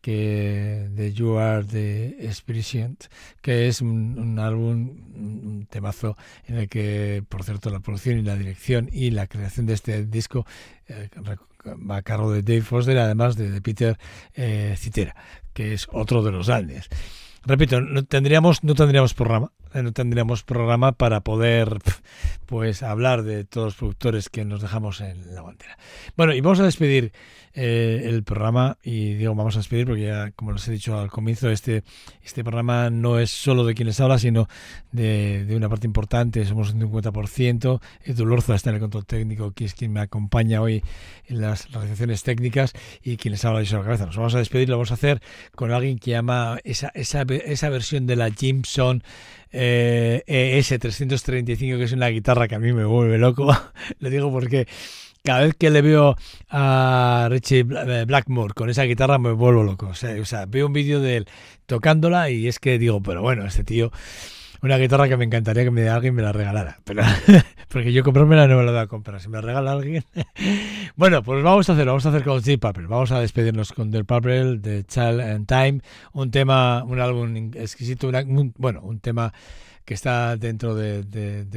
que 0.05 0.87
de 0.91 1.15
You 1.15 1.39
Are 1.39 1.65
the 1.65 2.17
Spirit, 2.29 3.05
que 3.41 3.69
es 3.69 3.81
un, 3.81 4.19
un 4.19 4.39
álbum, 4.39 4.99
un 5.15 5.67
temazo 5.71 6.15
en 6.47 6.57
el 6.57 6.69
que, 6.69 7.25
por 7.27 7.43
cierto, 7.43 7.71
la 7.71 7.81
producción 7.81 8.19
y 8.19 8.23
la 8.23 8.37
dirección 8.37 8.91
y 8.93 9.13
la 9.13 9.27
creación 9.27 9.65
de 9.65 9.73
este 9.73 10.05
disco 10.05 10.45
eh, 10.89 11.09
va 11.67 11.97
a 11.97 12.03
cargo 12.03 12.31
de 12.31 12.43
Dave 12.43 12.61
Foster, 12.61 12.99
además 12.99 13.37
de, 13.37 13.63
Peter 13.63 13.97
eh, 14.35 14.75
Citera, 14.77 15.17
que 15.55 15.73
es 15.73 15.89
otro 15.91 16.23
de 16.23 16.33
los 16.33 16.49
grandes. 16.49 16.91
Repito, 17.47 17.81
no 17.81 18.05
tendríamos, 18.05 18.63
no 18.63 18.75
tendríamos 18.75 19.15
programa, 19.15 19.53
no 19.83 19.93
tendríamos 19.93 20.43
programa 20.43 20.93
para 20.93 21.21
poder 21.21 21.79
pues 22.47 22.83
hablar 22.83 23.23
de 23.23 23.45
todos 23.45 23.67
los 23.67 23.75
productores 23.77 24.29
que 24.29 24.45
nos 24.45 24.63
dejamos 24.63 25.01
en 25.01 25.35
la 25.35 25.41
guantera. 25.41 25.77
Bueno, 26.17 26.35
y 26.35 26.41
vamos 26.41 26.61
a 26.61 26.65
despedir 26.65 27.13
eh, 27.57 28.03
el 28.07 28.25
programa 28.25 28.79
y 28.83 29.15
digo 29.15 29.33
vamos 29.37 29.55
a 29.55 29.61
despedir 29.61 29.87
porque 29.87 30.03
ya 30.03 30.33
como 30.33 30.51
les 30.51 30.67
he 30.67 30.73
dicho 30.73 30.99
al 30.99 31.09
comienzo 31.09 31.51
este 31.51 31.85
este 32.25 32.43
programa 32.43 32.91
no 32.91 33.21
es 33.21 33.31
solo 33.31 33.65
de 33.65 33.75
quien 33.75 33.87
les 33.87 34.01
habla 34.01 34.19
sino 34.19 34.49
de, 34.91 35.45
de 35.45 35.55
una 35.55 35.69
parte 35.69 35.87
importante 35.87 36.45
somos 36.47 36.73
un 36.73 36.81
50% 36.81 37.81
Edu 38.07 38.27
Lorza 38.27 38.57
está 38.57 38.71
en 38.71 38.75
el 38.75 38.81
control 38.81 39.07
técnico 39.07 39.53
que 39.53 39.67
es 39.67 39.75
quien 39.75 39.93
me 39.93 40.01
acompaña 40.01 40.61
hoy 40.63 40.83
en 41.29 41.41
las 41.43 41.71
realizaciones 41.71 42.25
técnicas 42.25 42.73
y 43.05 43.17
quien 43.19 43.31
les 43.31 43.45
habla 43.45 43.61
de 43.61 43.67
la 43.67 43.85
cabeza 43.85 44.07
nos 44.07 44.17
vamos 44.17 44.35
a 44.35 44.39
despedir 44.39 44.69
lo 44.69 44.75
vamos 44.75 44.91
a 44.91 44.95
hacer 44.95 45.23
con 45.55 45.71
alguien 45.71 46.01
que 46.01 46.11
llama 46.11 46.59
esa, 46.65 46.91
esa, 46.95 47.23
esa 47.23 47.69
versión 47.69 48.09
de 48.09 48.17
la 48.17 48.33
Jimson 48.33 49.05
eh, 49.57 49.64
ES335 50.27 51.79
que 51.79 51.85
es 51.85 51.93
una 51.93 52.09
guitarra 52.09 52.49
que 52.49 52.55
a 52.55 52.59
mí 52.59 52.73
me 52.73 52.85
vuelve 52.85 53.19
loco 53.19 53.57
le 53.99 54.11
digo 54.11 54.31
porque 54.31 54.67
cada 55.25 55.41
vez 55.41 55.55
que 55.55 55.71
le 55.71 55.81
veo 55.81 56.17
a 56.51 57.29
Richie 57.31 57.63
Blackmore 57.63 58.53
con 58.53 58.69
esa 58.69 58.83
guitarra 58.83 59.19
me 59.19 59.33
vuelvo 59.33 59.63
loco. 59.63 59.87
O 59.87 59.95
sea, 59.95 60.21
o 60.21 60.25
sea 60.27 60.45
veo 60.45 60.67
un 60.67 60.75
vídeo 60.75 61.01
de 61.01 61.17
él 61.17 61.29
tocándola 61.65 62.29
y 62.29 62.47
es 62.47 62.59
que 62.59 62.79
digo, 62.79 63.03
pero 63.03 63.23
bueno, 63.23 63.47
este 63.47 63.65
tío, 63.65 63.91
una 64.65 64.79
guitarra 64.79 65.09
que 65.09 65.17
me 65.17 65.25
encantaría 65.25 65.65
que 65.65 65.71
me 65.71 65.89
alguien 65.89 66.15
me 66.15 66.23
la 66.23 66.33
regalara. 66.33 66.79
Pero, 66.85 67.03
porque 67.69 67.93
yo 67.93 68.03
comprármela 68.03 68.49
no 68.49 68.57
me 68.57 68.65
la 68.65 68.73
voy 68.73 68.81
a 68.81 68.87
comprar. 68.87 69.21
Si 69.21 69.29
me 69.29 69.37
la 69.37 69.43
regala 69.43 69.73
alguien. 69.73 70.05
bueno, 70.97 71.23
pues 71.23 71.43
vamos 71.43 71.69
a 71.69 71.73
hacerlo. 71.73 71.93
Vamos 71.93 72.07
a 72.07 72.09
hacer 72.09 72.25
con 72.25 72.41
Deep 72.41 72.61
Purple. 72.61 72.87
Vamos 72.87 73.13
a 73.13 73.21
despedirnos 73.21 73.73
con 73.73 73.91
Deep 73.91 74.07
Purple 74.07 74.59
de 74.59 74.85
Child 74.85 75.21
and 75.21 75.47
Time. 75.47 75.81
Un 76.13 76.31
tema, 76.31 76.83
un 76.85 77.01
álbum 77.01 77.51
exquisito. 77.55 78.09
Un, 78.09 78.55
bueno, 78.57 78.81
un 78.83 79.01
tema 79.01 79.33
que 79.85 79.95
está 79.95 80.37
dentro 80.37 80.75
de, 80.75 81.05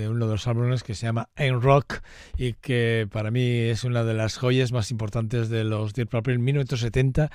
uno 0.10 0.26
de 0.28 0.32
los 0.32 0.48
álbumes 0.48 0.84
que 0.84 0.96
se 0.96 1.06
llama 1.06 1.30
Ain 1.36 1.62
Rock 1.62 2.02
y 2.38 2.54
que 2.54 3.08
para 3.12 3.32
mí 3.32 3.42
es 3.42 3.84
una 3.84 4.04
de 4.04 4.14
las 4.14 4.38
joyas 4.38 4.72
más 4.72 4.92
importantes 4.92 5.50
de 5.50 5.64
los 5.64 5.94
Deep 5.94 6.10
Purple 6.10 6.36
en 6.36 6.44
1970 6.44 7.32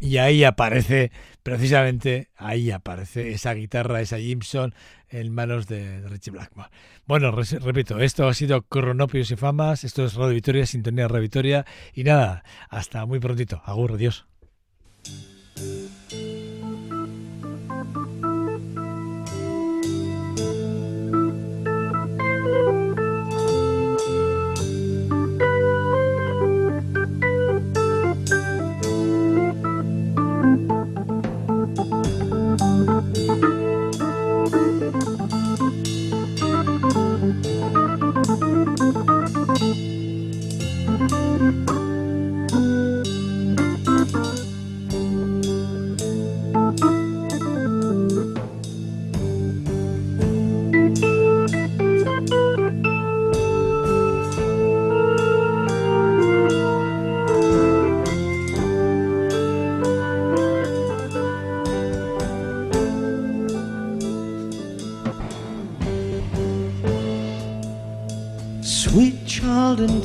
y 0.00 0.16
ahí 0.18 0.44
aparece, 0.44 1.12
precisamente 1.42 2.28
ahí 2.36 2.70
aparece 2.70 3.32
esa 3.32 3.54
guitarra, 3.54 4.00
esa 4.00 4.18
Gibson 4.18 4.74
en 5.08 5.32
manos 5.32 5.68
de, 5.68 6.00
Richie 6.08 6.32
Blackmore. 6.32 6.70
Bueno, 7.06 7.30
repito, 7.30 8.00
esto 8.00 8.26
ha 8.26 8.34
sido 8.34 8.62
Cronopios 8.62 9.30
y 9.30 9.36
Famas, 9.36 9.84
esto 9.84 10.04
es 10.04 10.14
Radio 10.14 10.34
Victoria, 10.34 10.66
Sintonía 10.66 11.06
Radio 11.06 11.22
Victoria 11.22 11.66
y 11.94 12.04
nada, 12.04 12.42
hasta 12.68 13.06
muy 13.06 13.20
prontito. 13.20 13.62
Agur, 13.64 13.92
adiós. 13.92 14.26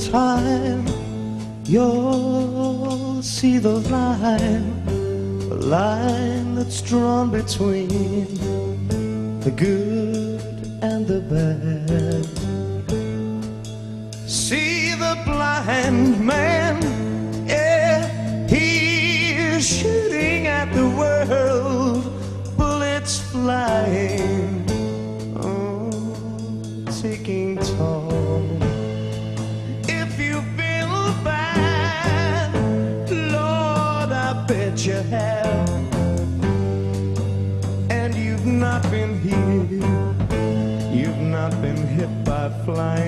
Time, 0.09 0.85
you'll 1.65 3.21
see 3.21 3.57
the 3.57 3.79
line, 3.89 4.85
the 5.49 5.55
line 5.55 6.55
that's 6.55 6.81
drawn 6.81 7.29
between 7.29 8.27
the 9.41 9.51
good 9.51 10.41
and 10.81 11.05
the 11.07 11.21
bad. 11.31 12.25
See 14.27 14.93
the 14.95 15.15
blind 15.25 16.25
man, 16.25 16.50
blind. 42.71 43.00